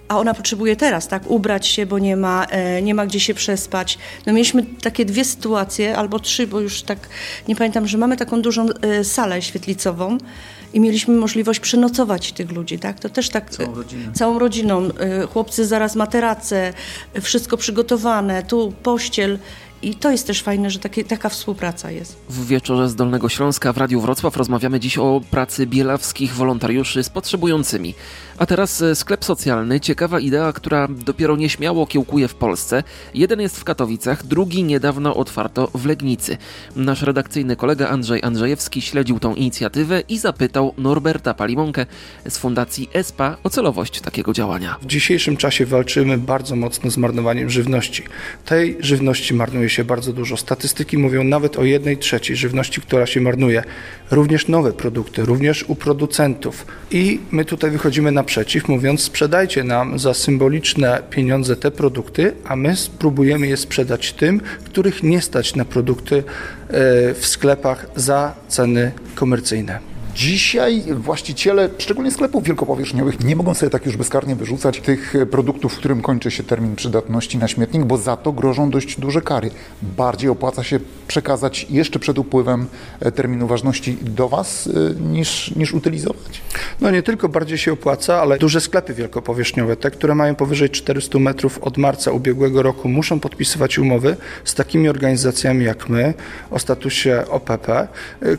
a 0.07 0.19
ona 0.19 0.33
potrzebuje 0.33 0.75
teraz, 0.75 1.07
tak, 1.07 1.31
ubrać 1.31 1.67
się, 1.67 1.85
bo 1.85 1.99
nie 1.99 2.17
ma, 2.17 2.45
e, 2.45 2.81
nie 2.81 2.95
ma 2.95 3.05
gdzie 3.05 3.19
się 3.19 3.33
przespać. 3.33 3.97
No 4.25 4.33
mieliśmy 4.33 4.65
takie 4.81 5.05
dwie 5.05 5.25
sytuacje, 5.25 5.97
albo 5.97 6.19
trzy, 6.19 6.47
bo 6.47 6.59
już 6.59 6.81
tak 6.81 6.99
nie 7.47 7.55
pamiętam, 7.55 7.87
że 7.87 7.97
mamy 7.97 8.17
taką 8.17 8.41
dużą 8.41 8.67
e, 8.69 9.03
salę 9.03 9.41
świetlicową 9.41 10.17
i 10.73 10.79
mieliśmy 10.79 11.15
możliwość 11.15 11.59
przenocować 11.59 12.31
tych 12.31 12.51
ludzi, 12.51 12.79
tak? 12.79 12.99
To 12.99 13.09
też 13.09 13.29
tak 13.29 13.49
Całą 13.49 13.75
rodziną. 13.75 14.13
całą 14.13 14.39
rodziną. 14.39 14.83
Y, 15.23 15.27
Chłopcy 15.27 15.65
zaraz 15.65 15.95
materace, 15.95 16.73
y, 17.17 17.21
wszystko 17.21 17.57
przygotowane, 17.57 18.43
tu 18.43 18.73
pościel. 18.83 19.39
I 19.81 19.95
to 19.95 20.11
jest 20.11 20.27
też 20.27 20.41
fajne, 20.41 20.69
że 20.69 20.79
takie, 20.79 21.03
taka 21.03 21.29
współpraca 21.29 21.91
jest. 21.91 22.17
W 22.29 22.47
wieczorze 22.47 22.89
z 22.89 22.95
Dolnego 22.95 23.29
Śląska 23.29 23.73
w 23.73 23.77
Radiu 23.77 24.01
Wrocław 24.01 24.37
rozmawiamy 24.37 24.79
dziś 24.79 24.97
o 24.97 25.21
pracy 25.31 25.67
bielawskich 25.67 26.33
wolontariuszy 26.33 27.03
z 27.03 27.09
potrzebującymi. 27.09 27.93
A 28.37 28.45
teraz 28.45 28.81
e, 28.81 28.95
sklep 28.95 29.25
socjalny, 29.25 29.79
ciekawa 29.79 30.19
idea, 30.19 30.53
która 30.53 30.87
dopiero 30.87 31.35
nieśmiało 31.35 31.87
kiełkuje 31.87 32.27
w 32.27 32.35
Polsce. 32.35 32.83
Jeden 33.13 33.41
jest 33.41 33.59
w 33.59 33.63
Katowicach, 33.63 34.25
drugi 34.25 34.63
niedawno 34.63 35.15
otwarto 35.15 35.71
w 35.73 35.85
Legnicy. 35.85 36.37
Nasz 36.75 37.01
redakcyjny 37.01 37.55
kolega 37.55 37.89
Andrzej 37.89 38.23
Andrzejewski 38.23 38.81
śledził 38.81 39.19
tą 39.19 39.35
inicjatywę 39.35 40.03
i 40.09 40.17
zapytał 40.17 40.73
Norberta 40.77 41.33
Palimonkę 41.33 41.85
z 42.29 42.37
Fundacji 42.37 42.89
ESPA 42.93 43.37
o 43.43 43.49
celowość 43.49 44.01
takiego 44.01 44.33
działania. 44.33 44.77
W 44.81 44.85
dzisiejszym 44.85 45.37
czasie 45.37 45.65
walczymy 45.65 46.17
bardzo 46.17 46.55
mocno 46.55 46.91
z 46.91 46.97
marnowaniem 46.97 47.49
żywności. 47.49 48.03
Tej 48.45 48.77
żywności 48.79 49.33
marnuje 49.33 49.64
się 49.69 49.83
bardzo 49.83 50.13
dużo. 50.13 50.37
Statystyki 50.37 50.97
mówią 50.97 51.23
nawet 51.23 51.57
o 51.57 51.63
jednej 51.63 51.97
trzeciej 51.97 52.35
żywności, 52.35 52.81
która 52.81 53.05
się 53.05 53.21
marnuje. 53.21 53.63
Również 54.11 54.47
nowe 54.47 54.73
produkty, 54.73 55.25
również 55.25 55.65
u 55.67 55.75
producentów. 55.75 56.65
I 56.91 57.19
my 57.31 57.45
tutaj 57.45 57.71
wychodzimy 57.71 58.11
naprzeciw, 58.11 58.67
mówiąc: 58.67 59.01
sprzedajcie 59.01 59.63
nam 59.63 59.99
za 59.99 60.13
symboliczne 60.13 61.03
pieniądze 61.09 61.55
te 61.55 61.71
produkty, 61.71 62.33
a 62.45 62.55
my 62.55 62.75
spróbujemy 62.75 63.47
je 63.47 63.57
sprzedać 63.57 64.13
tym, 64.13 64.41
których 64.65 65.03
nie 65.03 65.21
stać 65.21 65.55
na 65.55 65.65
produkty 65.65 66.15
e, 66.15 66.23
w 67.13 67.25
sklepach 67.25 67.85
za 67.95 68.33
ceny 68.47 68.91
komercyjne. 69.15 69.94
Dzisiaj 70.15 70.83
właściciele, 70.93 71.69
szczególnie 71.77 72.11
sklepów 72.11 72.43
wielkopowierzchniowych, 72.43 73.23
nie 73.23 73.35
mogą 73.35 73.53
sobie 73.53 73.69
tak 73.69 73.85
już 73.85 73.97
bezkarnie 73.97 74.35
wyrzucać 74.35 74.79
tych 74.79 75.13
produktów, 75.31 75.73
w 75.73 75.77
którym 75.77 76.01
kończy 76.01 76.31
się 76.31 76.43
termin 76.43 76.75
przydatności 76.75 77.37
na 77.37 77.47
śmietnik, 77.47 77.83
bo 77.83 77.97
za 77.97 78.17
to 78.17 78.31
grożą 78.31 78.69
dość 78.69 78.99
duże 78.99 79.21
kary. 79.21 79.51
Bardziej 79.81 80.29
opłaca 80.29 80.63
się 80.63 80.79
przekazać 81.07 81.67
jeszcze 81.69 81.99
przed 81.99 82.17
upływem 82.17 82.67
e, 82.99 83.11
terminu 83.11 83.47
ważności 83.47 83.97
do 84.01 84.29
Was, 84.29 84.67
e, 84.67 85.01
niż, 85.01 85.55
niż 85.55 85.73
utylizować. 85.73 86.41
No 86.81 86.91
nie 86.91 87.03
tylko 87.03 87.29
bardziej 87.29 87.57
się 87.57 87.73
opłaca, 87.73 88.21
ale 88.21 88.37
duże 88.37 88.61
sklepy 88.61 88.93
wielkopowierzchniowe, 88.93 89.75
te, 89.75 89.91
które 89.91 90.15
mają 90.15 90.35
powyżej 90.35 90.69
400 90.69 91.19
metrów 91.19 91.57
od 91.57 91.77
marca 91.77 92.11
ubiegłego 92.11 92.61
roku, 92.63 92.89
muszą 92.89 93.19
podpisywać 93.19 93.79
umowy 93.79 94.17
z 94.45 94.53
takimi 94.53 94.89
organizacjami 94.89 95.65
jak 95.65 95.89
my 95.89 96.13
o 96.51 96.59
statusie 96.59 97.23
OPP, 97.29 97.87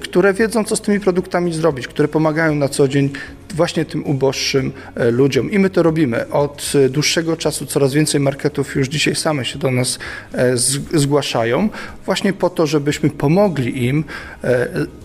które 0.01 0.35
wiedzą, 0.35 0.65
co 0.65 0.77
z 0.77 0.81
tymi 0.81 1.01
produktami 1.01 1.53
zrobić, 1.53 1.66
które 1.89 2.09
pomagają 2.09 2.55
na 2.55 2.69
co 2.69 2.89
dzień 2.89 3.11
właśnie 3.57 3.85
tym 3.85 4.07
uboższym 4.07 4.73
e, 4.95 5.11
ludziom. 5.11 5.51
I 5.51 5.59
my 5.59 5.71
to 5.71 5.83
robimy. 5.83 6.29
Od 6.29 6.73
e, 6.85 6.89
dłuższego 6.89 7.37
czasu 7.37 7.67
coraz 7.67 7.93
więcej 7.93 8.21
marketów 8.21 8.75
już 8.75 8.89
dzisiaj 8.89 9.15
same 9.15 9.45
się 9.45 9.59
do 9.59 9.71
nas 9.71 9.99
e, 10.35 10.57
zgłaszają, 10.95 11.69
właśnie 12.05 12.33
po 12.33 12.51
to, 12.51 12.67
żebyśmy 12.67 13.11
pomogli 13.11 13.85
im 13.85 14.05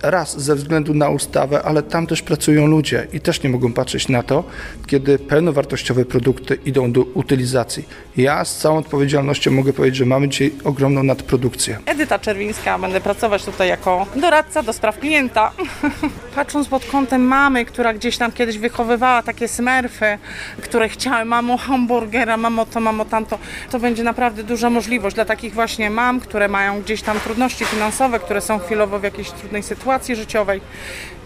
raz 0.02 0.42
ze 0.42 0.56
względu 0.56 0.94
na 0.94 1.10
ustawę, 1.10 1.64
ale 1.64 1.84
tam 1.84 2.08
też 2.08 2.22
pracują 2.22 2.68
ludzie 2.68 3.08
i 3.14 3.20
też 3.20 3.44
nie 3.44 3.50
mogą 3.50 3.74
patrzeć 3.74 4.10
na 4.10 4.24
to, 4.24 4.44
kiedy 4.88 5.20
pełnowartościowe 5.20 6.06
produkty 6.06 6.58
idą 6.66 6.92
do 6.92 7.02
utylizacji. 7.02 7.86
Ja 8.18 8.46
z 8.46 8.58
całą 8.58 8.78
odpowiedzialnością 8.78 9.52
mogę 9.52 9.74
powiedzieć, 9.74 9.98
że 9.98 10.06
mamy 10.06 10.30
dzisiaj 10.30 10.52
ogromną 10.64 11.04
nadprodukcję. 11.04 11.78
Edyta 11.86 12.20
Czerwińska, 12.20 12.80
będę 12.80 13.02
pracować 13.02 13.46
tutaj 13.46 13.70
jako 13.70 14.06
doradca 14.16 14.64
do 14.64 14.74
spraw 14.74 15.00
klienta. 15.00 15.52
Patrząc 16.36 16.68
pod 16.68 16.86
kątem 16.86 17.22
mamy, 17.22 17.66
która 17.66 17.94
gdzieś 17.94 18.18
tam 18.18 18.32
kiedyś 18.42 18.58
wychowywała 18.58 19.24
takie 19.24 19.48
smerfy, 19.48 20.18
które 20.62 20.90
chciały, 20.90 21.26
mamo 21.26 21.58
hamburgera, 21.58 22.38
mamo 22.38 22.66
to, 22.66 22.80
mamo 22.80 23.06
tamto, 23.06 23.40
to 23.72 23.80
będzie 23.80 24.04
naprawdę 24.04 24.44
duża 24.44 24.70
możliwość 24.70 25.16
dla 25.16 25.26
takich 25.26 25.54
właśnie 25.54 25.90
mam, 25.90 26.20
które 26.20 26.48
mają 26.48 26.82
gdzieś 26.82 27.02
tam 27.02 27.20
trudności 27.20 27.66
finansowe, 27.66 28.20
które 28.20 28.42
są 28.42 28.60
chwilowo 28.60 29.00
w 29.00 29.04
jakiejś 29.04 29.32
trudnej 29.32 29.64
sytuacji 29.64 30.16
życiowej. 30.16 30.62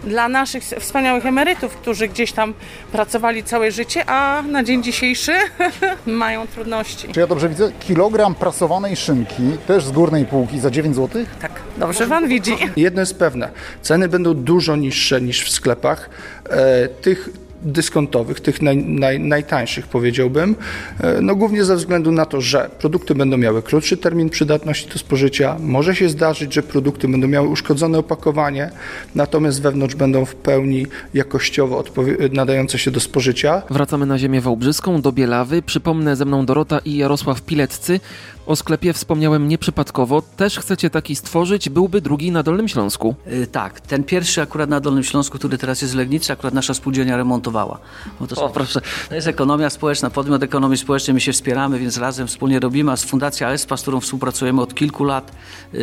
Dla 0.04 0.28
naszych 0.28 0.62
wspaniałych 0.62 1.26
emerytów, 1.26 1.76
którzy 1.76 2.08
gdzieś 2.08 2.32
tam 2.32 2.54
pracowali 2.92 3.44
całe 3.44 3.72
życie, 3.72 4.04
a 4.06 4.42
na 4.42 4.64
dzień 4.64 4.82
dzisiejszy 4.82 5.32
mają 6.06 6.46
trudności. 6.46 7.08
Czy 7.08 7.20
ja 7.20 7.26
dobrze 7.26 7.48
widzę? 7.48 7.72
Kilogram 7.80 8.34
prasowanej 8.34 8.96
szynki, 8.96 9.42
też 9.66 9.84
z 9.84 9.90
górnej 9.90 10.24
półki, 10.26 10.60
za 10.60 10.70
9 10.70 10.96
zł? 10.96 11.24
Tak, 11.40 11.65
dobrze 11.78 12.06
pan 12.06 12.28
widzi. 12.28 12.52
Jedno 12.76 13.00
jest 13.00 13.18
pewne, 13.18 13.48
ceny 13.82 14.08
będą 14.08 14.34
dużo 14.34 14.76
niższe 14.76 15.20
niż 15.20 15.44
w 15.44 15.50
sklepach 15.50 16.10
e, 16.50 16.88
tych 16.88 17.28
dyskontowych, 17.62 18.40
tych 18.40 18.62
naj, 18.62 18.76
naj, 18.76 19.20
najtańszych 19.20 19.86
powiedziałbym, 19.86 20.56
e, 21.00 21.20
no 21.20 21.34
głównie 21.36 21.64
ze 21.64 21.76
względu 21.76 22.12
na 22.12 22.26
to, 22.26 22.40
że 22.40 22.70
produkty 22.78 23.14
będą 23.14 23.36
miały 23.36 23.62
krótszy 23.62 23.96
termin 23.96 24.30
przydatności 24.30 24.88
do 24.88 24.98
spożycia, 24.98 25.56
może 25.60 25.94
się 25.96 26.08
zdarzyć, 26.08 26.54
że 26.54 26.62
produkty 26.62 27.08
będą 27.08 27.28
miały 27.28 27.48
uszkodzone 27.48 27.98
opakowanie, 27.98 28.70
natomiast 29.14 29.62
wewnątrz 29.62 29.94
będą 29.94 30.24
w 30.24 30.34
pełni 30.34 30.86
jakościowo 31.14 31.78
odpowie- 31.82 32.32
nadające 32.32 32.78
się 32.78 32.90
do 32.90 33.00
spożycia. 33.00 33.62
Wracamy 33.70 34.06
na 34.06 34.18
ziemię 34.18 34.40
wałbrzyską, 34.40 35.00
do 35.00 35.12
Bielawy. 35.12 35.62
Przypomnę, 35.62 36.16
ze 36.16 36.24
mną 36.24 36.46
Dorota 36.46 36.78
i 36.78 36.96
Jarosław 36.96 37.42
Pileccy. 37.42 38.00
O 38.46 38.56
sklepie 38.56 38.92
wspomniałem 38.92 39.48
nieprzypadkowo. 39.48 40.22
Też 40.36 40.58
chcecie 40.58 40.90
taki 40.90 41.16
stworzyć, 41.16 41.68
byłby 41.68 42.00
drugi 42.00 42.30
na 42.32 42.42
Dolnym 42.42 42.68
Śląsku. 42.68 43.14
Y, 43.32 43.46
Tak, 43.46 43.80
ten 43.80 44.04
pierwszy 44.04 44.42
akurat 44.42 44.70
na 44.70 44.80
Dolnym 44.80 45.04
Śląsku, 45.04 45.38
który 45.38 45.58
teraz 45.58 45.82
jest 45.82 45.94
w 45.94 45.96
Legnicy, 45.96 46.32
akurat 46.32 46.54
nasza 46.54 46.74
spółdzielnia 46.74 47.16
remontowała. 47.16 47.78
Bo 48.20 48.26
to, 48.26 48.36
są, 48.36 48.44
O, 48.44 48.48
proszę. 48.48 48.80
to 49.08 49.14
jest 49.14 49.26
ekonomia 49.28 49.70
społeczna, 49.70 50.10
podmiot 50.10 50.42
ekonomii 50.42 50.78
społecznej, 50.78 51.14
my 51.14 51.20
się 51.20 51.32
wspieramy, 51.32 51.78
więc 51.78 51.98
razem 51.98 52.26
wspólnie 52.26 52.60
robimy, 52.60 52.92
a 52.92 52.96
z 52.96 53.04
Fundacja 53.04 53.50
ESPA, 53.52 53.76
z 53.76 53.82
którą 53.82 54.00
współpracujemy 54.00 54.60
od 54.62 54.74
kilku 54.74 55.04
lat 55.04 55.32
yy, 55.72 55.80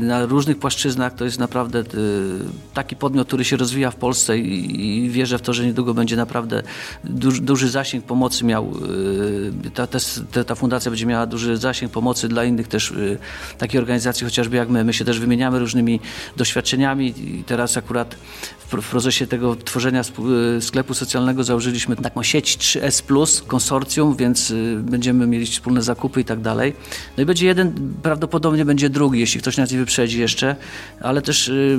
na 0.00 0.26
różnych 0.26 0.58
płaszczyznach, 0.58 1.14
to 1.14 1.24
jest 1.24 1.38
naprawdę 1.38 1.78
yy, 1.78 1.84
taki 2.74 2.96
podmiot, 2.96 3.26
który 3.28 3.44
się 3.44 3.56
rozwija 3.56 3.90
w 3.90 3.96
Polsce 3.96 4.38
i, 4.38 5.04
i 5.04 5.10
wierzę 5.10 5.38
w 5.38 5.42
to, 5.42 5.52
że 5.52 5.66
niedługo 5.66 5.94
będzie 5.94 6.16
naprawdę 6.16 6.62
duży, 7.04 7.40
duży 7.42 7.70
zasięg 7.70 8.04
pomocy 8.04 8.44
miał, 8.44 8.72
yy, 9.64 9.70
ta, 9.70 9.86
ta- 9.86 10.44
ta 10.44 10.54
fundacja 10.54 10.90
będzie 10.90 11.06
miała 11.06 11.26
duży 11.26 11.56
zasięg 11.56 11.85
pomocy 11.88 12.28
dla 12.28 12.44
innych 12.44 12.68
też 12.68 12.90
yy, 12.90 13.18
takich 13.58 13.80
organizacji, 13.80 14.24
chociażby 14.24 14.56
jak 14.56 14.68
my. 14.68 14.84
My 14.84 14.92
się 14.92 15.04
też 15.04 15.20
wymieniamy 15.20 15.58
różnymi 15.58 16.00
doświadczeniami 16.36 17.14
i 17.16 17.44
teraz 17.44 17.76
akurat 17.76 18.16
w, 18.58 18.90
procesie 18.90 19.26
tego 19.26 19.56
tworzenia 19.56 20.02
y, 20.58 20.62
sklepu 20.62 20.94
socjalnego 20.94 21.44
założyliśmy 21.44 21.96
taką 21.96 22.22
sieć 22.22 22.58
3S 22.58 23.02
Plus, 23.02 23.42
konsorcjum, 23.46 24.16
więc 24.16 24.50
y, 24.50 24.76
będziemy 24.82 25.26
mieli 25.26 25.46
wspólne 25.46 25.82
zakupy 25.82 26.20
i 26.20 26.24
tak 26.24 26.40
dalej. 26.40 26.74
No 27.16 27.22
i 27.22 27.26
będzie 27.26 27.46
jeden, 27.46 27.94
prawdopodobnie 28.02 28.64
będzie 28.64 28.90
drugi, 28.90 29.20
jeśli 29.20 29.40
ktoś 29.40 29.56
nas 29.56 29.70
nie 29.70 29.78
wyprzedzi 29.78 30.20
jeszcze, 30.20 30.56
ale 31.00 31.22
też 31.22 31.48
y, 31.48 31.78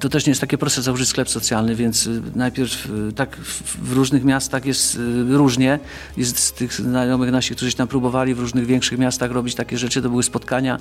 to 0.00 0.08
też 0.08 0.26
nie 0.26 0.30
jest 0.30 0.40
takie 0.40 0.58
proste 0.58 0.82
założyć 0.82 1.08
sklep 1.08 1.28
socjalny, 1.30 1.74
więc 1.74 2.06
y, 2.06 2.22
najpierw 2.34 2.90
y, 2.90 3.12
tak 3.12 3.36
w, 3.36 3.92
różnych 3.92 4.24
miastach 4.24 4.64
jest 4.66 4.94
y, 4.96 5.36
różnie. 5.36 5.78
Jest 6.16 6.38
z 6.38 6.52
tych 6.52 6.72
znajomych 6.72 7.30
naszych, 7.30 7.56
którzy 7.56 7.76
tam 7.76 7.88
próbowali 7.88 8.34
w 8.34 8.40
różnych 8.40 8.66
większych 8.66 8.98
miastach 8.98 9.30
robić 9.38 9.54
takie 9.54 9.78
rzeczy, 9.78 10.02
to 10.02 10.10
były 10.10 10.22
spotkania. 10.22 10.78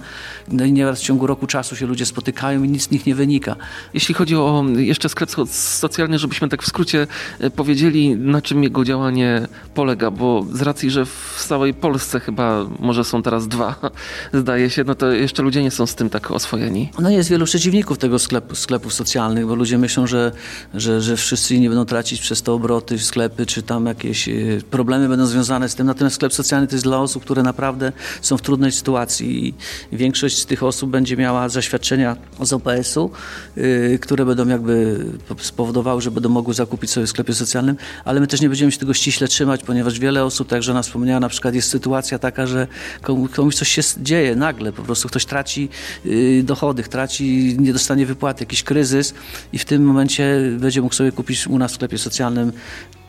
No 0.51 0.65
i 0.65 0.71
nieraz 0.71 0.99
w 0.99 1.03
ciągu 1.03 1.27
roku 1.27 1.47
czasu 1.47 1.75
się 1.75 1.85
ludzie 1.85 2.05
spotykają 2.05 2.63
i 2.63 2.69
nic 2.69 2.83
z 2.83 2.91
nich 2.91 3.05
nie 3.05 3.15
wynika. 3.15 3.55
Jeśli 3.93 4.15
chodzi 4.15 4.35
o 4.35 4.65
jeszcze 4.77 5.09
sklep 5.09 5.29
so- 5.31 5.45
socjalny, 5.45 6.19
żebyśmy 6.19 6.49
tak 6.49 6.63
w 6.63 6.67
skrócie 6.67 7.07
e, 7.39 7.49
powiedzieli, 7.49 8.15
na 8.15 8.41
czym 8.41 8.63
jego 8.63 8.85
działanie 8.85 9.47
polega, 9.73 10.11
bo 10.11 10.45
z 10.53 10.61
racji, 10.61 10.91
że 10.91 11.05
w 11.05 11.45
całej 11.47 11.73
Polsce 11.73 12.19
chyba 12.19 12.65
może 12.79 13.03
są 13.03 13.23
teraz 13.23 13.47
dwa, 13.47 13.75
zdaje 14.41 14.69
się, 14.69 14.83
no 14.83 14.95
to 14.95 15.11
jeszcze 15.11 15.43
ludzie 15.43 15.63
nie 15.63 15.71
są 15.71 15.85
z 15.85 15.95
tym 15.95 16.09
tak 16.09 16.31
oswojeni. 16.31 16.91
No 16.99 17.09
jest 17.09 17.29
wielu 17.29 17.45
przeciwników 17.45 17.97
tego 17.97 18.19
sklepu, 18.19 18.55
sklepów 18.55 18.93
socjalnych, 18.93 19.47
bo 19.47 19.55
ludzie 19.55 19.77
myślą, 19.77 20.07
że, 20.07 20.31
że, 20.73 21.01
że 21.01 21.17
wszyscy 21.17 21.55
inni 21.55 21.69
będą 21.69 21.85
tracić 21.85 22.21
przez 22.21 22.41
to 22.41 22.53
obroty, 22.53 22.99
sklepy, 22.99 23.45
czy 23.45 23.63
tam 23.63 23.85
jakieś 23.85 24.29
e, 24.29 24.33
problemy 24.69 25.09
będą 25.09 25.25
związane 25.25 25.69
z 25.69 25.75
tym. 25.75 25.87
Natomiast 25.87 26.15
sklep 26.15 26.33
socjalny 26.33 26.67
to 26.67 26.75
jest 26.75 26.85
dla 26.85 26.99
osób, 26.99 27.23
które 27.23 27.43
naprawdę 27.43 27.91
są 28.21 28.37
w 28.37 28.41
trudnej 28.47 28.71
sytuacji. 28.71 29.55
I 29.91 29.97
większość 29.97 30.37
z 30.37 30.45
tych 30.45 30.63
osób 30.63 30.89
będzie 30.89 31.17
miała 31.17 31.49
zaświadczenia 31.49 32.15
z 32.41 32.53
OPS-u, 32.53 33.11
y, 33.57 33.99
które 34.01 34.25
będą 34.25 34.47
jakby 34.47 35.05
spowodowały, 35.41 36.01
że 36.01 36.11
będą 36.11 36.29
mogły 36.29 36.53
zakupić 36.53 36.91
sobie 36.91 37.05
w 37.05 37.09
sklepie 37.09 37.33
socjalnym, 37.33 37.75
ale 38.05 38.19
my 38.19 38.27
też 38.27 38.41
nie 38.41 38.49
będziemy 38.49 38.71
się 38.71 38.77
tego 38.77 38.93
ściśle 38.93 39.27
trzymać, 39.27 39.63
ponieważ 39.63 39.99
wiele 39.99 40.23
osób, 40.25 40.47
tak 40.47 40.57
jak 40.57 40.63
żona 40.63 40.81
wspomniała, 40.81 41.19
na 41.19 41.29
przykład 41.29 41.55
jest 41.55 41.69
sytuacja 41.69 42.19
taka, 42.19 42.47
że 42.47 42.67
komu- 43.01 43.29
komuś 43.29 43.55
coś 43.55 43.69
się 43.69 43.81
dzieje 43.97 44.35
nagle, 44.35 44.71
po 44.71 44.83
prostu 44.83 45.07
ktoś 45.07 45.25
traci 45.25 45.69
y, 46.05 46.43
dochody, 46.43 46.83
traci, 46.83 47.55
nie 47.59 47.73
dostanie 47.73 48.05
wypłaty, 48.05 48.43
jakiś 48.43 48.63
kryzys 48.63 49.13
i 49.53 49.59
w 49.59 49.65
tym 49.65 49.83
momencie 49.83 50.41
będzie 50.59 50.81
mógł 50.81 50.95
sobie 50.95 51.11
kupić 51.11 51.47
u 51.47 51.57
nas 51.57 51.71
w 51.71 51.75
sklepie 51.75 51.97
socjalnym 51.97 52.51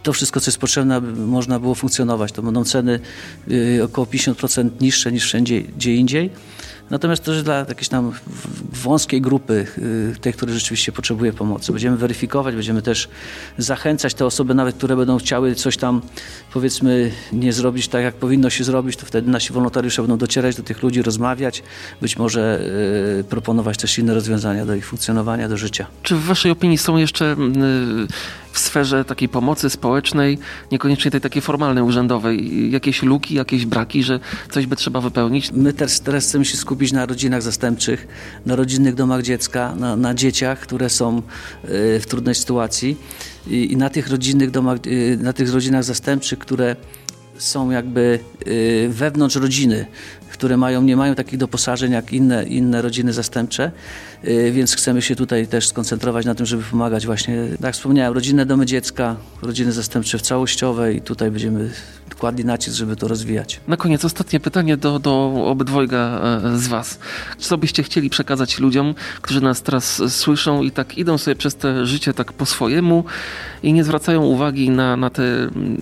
to 0.02 0.12
wszystko, 0.12 0.40
co 0.40 0.48
jest 0.50 0.58
potrzebne, 0.58 0.94
aby 0.94 1.12
można 1.12 1.60
było 1.60 1.74
funkcjonować. 1.74 2.32
To 2.32 2.42
będą 2.42 2.64
ceny 2.64 3.00
y, 3.50 3.80
około 3.84 4.06
50% 4.06 4.70
niższe 4.80 5.12
niż 5.12 5.24
wszędzie 5.24 5.60
gdzie 5.60 5.94
indziej. 5.94 6.30
Natomiast 6.90 7.24
to, 7.24 7.34
że 7.34 7.42
dla 7.42 7.54
jakiejś 7.54 7.88
tam 7.88 8.12
wąskiej 8.72 9.20
grupy, 9.20 9.66
y, 9.78 10.20
tej, 10.20 10.32
która 10.32 10.52
rzeczywiście 10.52 10.92
potrzebuje 10.92 11.32
pomocy. 11.32 11.72
Będziemy 11.72 11.96
weryfikować, 11.96 12.54
będziemy 12.54 12.82
też 12.82 13.08
zachęcać 13.58 14.14
te 14.14 14.26
osoby, 14.26 14.54
nawet 14.54 14.76
które 14.76 14.96
będą 14.96 15.18
chciały 15.18 15.54
coś 15.54 15.76
tam, 15.76 16.02
powiedzmy, 16.52 17.10
nie 17.32 17.52
zrobić 17.52 17.88
tak, 17.88 18.02
jak 18.02 18.14
powinno 18.14 18.50
się 18.50 18.64
zrobić, 18.64 18.96
to 18.96 19.06
wtedy 19.06 19.30
nasi 19.30 19.52
wolontariusze 19.52 20.02
będą 20.02 20.18
docierać 20.18 20.56
do 20.56 20.62
tych 20.62 20.82
ludzi, 20.82 21.02
rozmawiać, 21.02 21.62
być 22.00 22.16
może 22.16 22.60
y, 23.20 23.24
proponować 23.24 23.78
też 23.78 23.98
inne 23.98 24.14
rozwiązania 24.14 24.66
do 24.66 24.74
ich 24.74 24.86
funkcjonowania, 24.86 25.48
do 25.48 25.56
życia. 25.56 25.86
Czy 26.02 26.14
w 26.16 26.24
Waszej 26.24 26.50
opinii 26.50 26.78
są 26.78 26.96
jeszcze 26.96 27.32
y, 27.32 28.47
w 28.52 28.58
sferze 28.58 29.04
takiej 29.04 29.28
pomocy 29.28 29.70
społecznej, 29.70 30.38
niekoniecznie 30.72 31.10
tej 31.10 31.20
takiej 31.20 31.42
formalnej, 31.42 31.84
urzędowej, 31.84 32.70
jakieś 32.70 33.02
luki, 33.02 33.34
jakieś 33.34 33.66
braki, 33.66 34.02
że 34.02 34.20
coś 34.50 34.66
by 34.66 34.76
trzeba 34.76 35.00
wypełnić? 35.00 35.52
My 35.52 35.72
też 35.72 36.00
teraz 36.00 36.24
chcemy 36.24 36.44
się 36.44 36.56
skupić 36.56 36.92
na 36.92 37.06
rodzinach 37.06 37.42
zastępczych, 37.42 38.08
na 38.46 38.56
rodzinnych 38.56 38.94
domach 38.94 39.22
dziecka, 39.22 39.74
na, 39.74 39.96
na 39.96 40.14
dzieciach, 40.14 40.60
które 40.60 40.90
są 40.90 41.18
y, 41.18 41.22
w 42.00 42.06
trudnej 42.08 42.34
sytuacji. 42.34 42.96
I, 43.46 43.72
i 43.72 43.76
na 43.76 43.90
tych 43.90 44.08
rodzinnych 44.08 44.50
domach, 44.50 44.78
y, 44.86 45.18
na 45.20 45.32
tych 45.32 45.52
rodzinach 45.52 45.84
zastępczych, 45.84 46.38
które 46.38 46.76
są 47.38 47.70
jakby 47.70 48.18
y, 48.46 48.88
wewnątrz 48.92 49.36
rodziny, 49.36 49.86
które 50.32 50.56
mają, 50.56 50.82
nie 50.82 50.96
mają 50.96 51.14
takich 51.14 51.38
doposażeń 51.38 51.92
jak 51.92 52.12
inne, 52.12 52.44
inne 52.44 52.82
rodziny 52.82 53.12
zastępcze, 53.12 53.70
y, 54.24 54.52
więc 54.52 54.76
chcemy 54.76 55.02
się 55.02 55.16
tutaj 55.16 55.46
też 55.46 55.68
skoncentrować 55.68 56.26
na 56.26 56.34
tym, 56.34 56.46
żeby 56.46 56.62
pomagać 56.62 57.06
właśnie, 57.06 57.46
tak 57.50 57.60
jak 57.60 57.74
wspomniałem, 57.74 58.14
rodzinne 58.14 58.46
domy 58.46 58.66
dziecka, 58.66 59.16
rodziny 59.42 59.72
zastępcze 59.72 60.18
w 60.18 60.22
całościowe 60.22 60.94
i 60.94 61.00
tutaj 61.00 61.30
będziemy 61.30 61.70
kładli 62.18 62.44
nacisk, 62.44 62.76
żeby 62.76 62.96
to 62.96 63.08
rozwijać. 63.08 63.60
Na 63.68 63.76
koniec 63.76 64.04
ostatnie 64.04 64.40
pytanie 64.40 64.76
do, 64.76 64.98
do 64.98 65.44
obydwojga 65.46 66.20
e, 66.44 66.58
z 66.58 66.68
Was. 66.68 66.98
Co 67.38 67.58
byście 67.58 67.82
chcieli 67.82 68.10
przekazać 68.10 68.58
ludziom, 68.58 68.94
którzy 69.22 69.40
nas 69.40 69.62
teraz 69.62 70.02
słyszą 70.08 70.62
i 70.62 70.70
tak 70.70 70.98
idą 70.98 71.18
sobie 71.18 71.36
przez 71.36 71.54
te 71.54 71.86
życie 71.86 72.14
tak 72.14 72.32
po 72.32 72.46
swojemu 72.46 73.04
i 73.62 73.72
nie 73.72 73.84
zwracają 73.84 74.24
uwagi 74.24 74.70
na, 74.70 74.96
na 74.96 75.10
te 75.10 75.22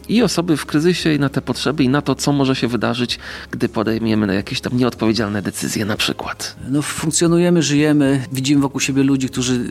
i 0.08 0.22
osoby 0.22 0.56
w 0.56 0.66
kryzysie, 0.66 1.14
i 1.14 1.18
na 1.18 1.28
te 1.28 1.42
potrzeby, 1.42 1.84
i 1.84 1.88
na 1.88 2.02
to, 2.02 2.14
co 2.14 2.32
może 2.32 2.56
się 2.56 2.68
wydarzyć, 2.68 3.18
gdy 3.50 3.68
podejmiemy 3.68 4.26
jakieś 4.36 4.60
tam 4.60 4.76
nieodpowiedzialne 4.76 5.42
decyzje 5.42 5.84
na 5.84 5.96
przykład? 5.96 6.56
No, 6.68 6.82
funkcjonujemy, 6.82 7.62
żyjemy, 7.62 8.26
widzimy 8.32 8.62
wokół 8.62 8.80
siebie 8.80 9.02
ludzi, 9.02 9.28
którzy 9.28 9.70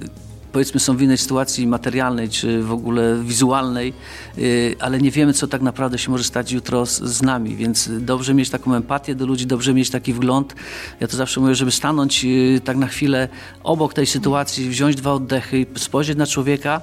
powiedzmy 0.55 0.79
są 0.79 0.97
w 0.97 1.01
innej 1.01 1.17
sytuacji 1.17 1.67
materialnej 1.67 2.29
czy 2.29 2.63
w 2.63 2.71
ogóle 2.71 3.19
wizualnej, 3.23 3.93
y, 4.37 4.75
ale 4.79 4.97
nie 4.97 5.11
wiemy, 5.11 5.33
co 5.33 5.47
tak 5.47 5.61
naprawdę 5.61 5.97
się 5.97 6.11
może 6.11 6.23
stać 6.23 6.51
jutro 6.51 6.85
z, 6.85 7.01
z, 7.01 7.21
nami, 7.21 7.55
więc 7.55 7.89
dobrze 7.99 8.33
mieć 8.33 8.49
taką 8.49 8.73
empatię 8.75 9.15
do 9.15 9.25
ludzi, 9.25 9.47
dobrze 9.47 9.73
mieć 9.73 9.89
taki 9.89 10.13
wgląd. 10.13 10.55
Ja 10.99 11.07
to 11.07 11.17
zawsze 11.17 11.41
mówię, 11.41 11.55
żeby 11.55 11.71
stanąć 11.71 12.25
y, 12.25 12.61
tak 12.63 12.77
na 12.77 12.87
chwilę 12.87 13.27
obok 13.63 13.93
tej 13.93 14.05
sytuacji, 14.05 14.69
wziąć 14.69 14.95
dwa 14.95 15.13
oddechy 15.13 15.59
i 15.59 15.65
spojrzeć 15.79 16.17
na 16.17 16.27
człowieka, 16.27 16.81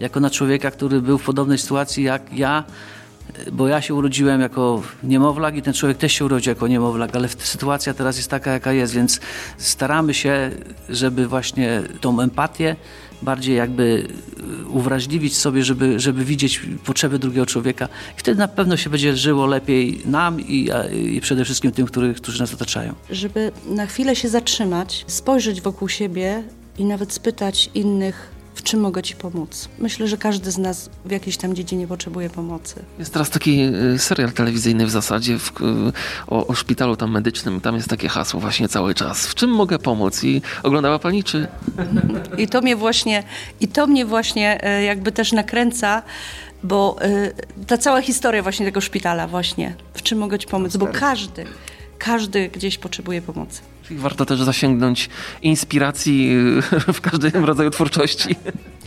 jako 0.00 0.20
na 0.20 0.30
człowieka, 0.30 0.70
który 0.70 1.00
był 1.00 1.18
w 1.18 1.24
podobnej 1.24 1.58
sytuacji 1.58 2.04
jak 2.04 2.32
ja, 2.32 2.64
bo 3.52 3.68
ja 3.68 3.80
się 3.80 3.94
urodziłem 3.94 4.40
jako 4.40 4.82
niemowlak 5.02 5.56
i 5.56 5.62
ten 5.62 5.74
człowiek 5.74 5.98
też 5.98 6.12
się 6.12 6.24
urodził 6.24 6.50
jako 6.50 6.68
niemowlak, 6.68 7.16
ale 7.16 7.28
sytuacja 7.28 7.94
teraz 7.94 8.16
jest 8.16 8.30
taka, 8.30 8.52
jaka 8.52 8.72
jest, 8.72 8.94
więc 8.94 9.20
staramy 9.58 10.14
się, 10.14 10.50
żeby 10.88 11.28
właśnie 11.28 11.82
tą 12.00 12.20
empatię 12.20 12.76
bardziej 13.22 13.56
jakby 13.56 14.08
uwrażliwić 14.68 15.36
sobie, 15.36 15.64
żeby, 15.64 16.00
żeby 16.00 16.24
widzieć 16.24 16.60
potrzeby 16.84 17.18
drugiego 17.18 17.46
człowieka. 17.46 17.88
I 18.16 18.20
wtedy 18.20 18.38
na 18.38 18.48
pewno 18.48 18.76
się 18.76 18.90
będzie 18.90 19.16
żyło 19.16 19.46
lepiej 19.46 20.02
nam 20.04 20.40
i, 20.40 20.70
i 20.92 21.20
przede 21.20 21.44
wszystkim 21.44 21.72
tym, 21.72 21.86
który, 21.86 22.14
którzy 22.14 22.40
nas 22.40 22.54
otaczają. 22.54 22.94
Żeby 23.10 23.52
na 23.66 23.86
chwilę 23.86 24.16
się 24.16 24.28
zatrzymać, 24.28 25.04
spojrzeć 25.06 25.60
wokół 25.60 25.88
siebie 25.88 26.42
i 26.78 26.84
nawet 26.84 27.12
spytać 27.12 27.70
innych, 27.74 28.33
czym 28.64 28.80
mogę 28.80 29.02
Ci 29.02 29.16
pomóc? 29.16 29.68
Myślę, 29.78 30.08
że 30.08 30.16
każdy 30.16 30.50
z 30.50 30.58
nas 30.58 30.90
w 31.04 31.10
jakiejś 31.10 31.36
tam 31.36 31.54
dziedzinie 31.54 31.86
potrzebuje 31.86 32.30
pomocy. 32.30 32.82
Jest 32.98 33.12
teraz 33.12 33.30
taki 33.30 33.60
y, 33.94 33.98
serial 33.98 34.32
telewizyjny 34.32 34.86
w 34.86 34.90
zasadzie 34.90 35.38
w, 35.38 35.48
y, 35.50 35.92
o, 36.26 36.46
o, 36.46 36.54
szpitalu 36.54 36.96
tam 36.96 37.10
medycznym. 37.10 37.60
Tam 37.60 37.76
jest 37.76 37.88
takie 37.88 38.08
hasło 38.08 38.40
właśnie 38.40 38.68
cały 38.68 38.94
czas. 38.94 39.26
W 39.26 39.34
czym 39.34 39.50
mogę 39.50 39.78
pomóc? 39.78 40.24
I 40.24 40.42
oglądała 40.62 40.98
Pani, 40.98 41.24
czy... 41.24 41.46
I 42.38 42.48
to 42.48 42.60
mnie 42.60 42.76
właśnie, 42.76 43.22
i 43.60 43.68
to 43.68 43.86
mnie 43.86 44.06
właśnie 44.06 44.64
e, 44.64 44.82
jakby 44.82 45.12
też 45.12 45.32
nakręca, 45.32 46.02
bo 46.62 46.96
e, 47.00 47.64
ta 47.66 47.78
cała 47.78 48.00
historia 48.00 48.42
właśnie 48.42 48.66
tego 48.66 48.80
szpitala 48.80 49.26
właśnie. 49.26 49.74
W 49.94 50.02
czym 50.02 50.18
mogę 50.18 50.38
Ci 50.38 50.46
pomóc? 50.46 50.76
Bo 50.76 50.86
każdy, 50.86 51.44
każdy 51.98 52.48
gdzieś 52.48 52.78
potrzebuje 52.78 53.22
pomocy. 53.22 53.60
Czyli 53.88 54.00
warto 54.00 54.26
też 54.26 54.42
zasięgnąć 54.42 55.08
inspiracji 55.42 56.36
w 56.96 57.00
każdym 57.00 57.44
rodzaju 57.44 57.70
twórczości. 57.70 58.36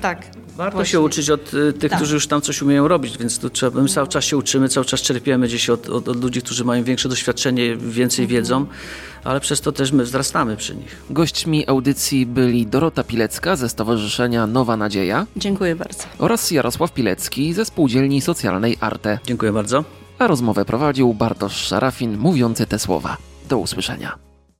Tak. 0.01 0.27
Warto 0.57 0.75
właśnie. 0.75 0.91
się 0.91 0.99
uczyć 0.99 1.29
od 1.29 1.53
y, 1.53 1.73
tych, 1.73 1.91
tak. 1.91 1.99
którzy 1.99 2.15
już 2.15 2.27
tam 2.27 2.41
coś 2.41 2.61
umieją 2.61 2.87
robić, 2.87 3.17
więc 3.17 3.39
tu 3.39 3.49
trzeba, 3.49 3.81
my 3.81 3.89
cały 3.89 4.07
czas 4.07 4.25
się 4.25 4.37
uczymy, 4.37 4.69
cały 4.69 4.85
czas 4.85 5.01
czerpiemy 5.01 5.47
gdzieś 5.47 5.69
od, 5.69 5.89
od, 5.89 6.07
od 6.07 6.23
ludzi, 6.23 6.41
którzy 6.41 6.65
mają 6.65 6.83
większe 6.83 7.09
doświadczenie, 7.09 7.75
więcej 7.75 8.23
mhm. 8.23 8.27
wiedzą, 8.27 8.65
ale 9.23 9.39
przez 9.39 9.61
to 9.61 9.71
też 9.71 9.91
my 9.91 10.03
wzrastamy 10.03 10.57
przy 10.57 10.75
nich. 10.75 11.01
Gośćmi 11.09 11.67
audycji 11.67 12.25
byli 12.25 12.67
Dorota 12.67 13.03
Pilecka 13.03 13.55
ze 13.55 13.69
Stowarzyszenia 13.69 14.47
Nowa 14.47 14.77
Nadzieja. 14.77 15.25
Dziękuję 15.35 15.75
bardzo. 15.75 16.03
Oraz 16.19 16.51
Jarosław 16.51 16.93
Pilecki 16.93 17.53
ze 17.53 17.65
Spółdzielni 17.65 18.21
Socjalnej 18.21 18.77
Arte. 18.79 19.19
Dziękuję 19.25 19.51
bardzo. 19.51 19.83
A 20.19 20.27
rozmowę 20.27 20.65
prowadził 20.65 21.13
Bartosz 21.13 21.55
Szarafin, 21.55 22.17
mówiący 22.17 22.65
te 22.65 22.79
słowa. 22.79 23.17
Do 23.49 23.57
usłyszenia. 23.57 24.26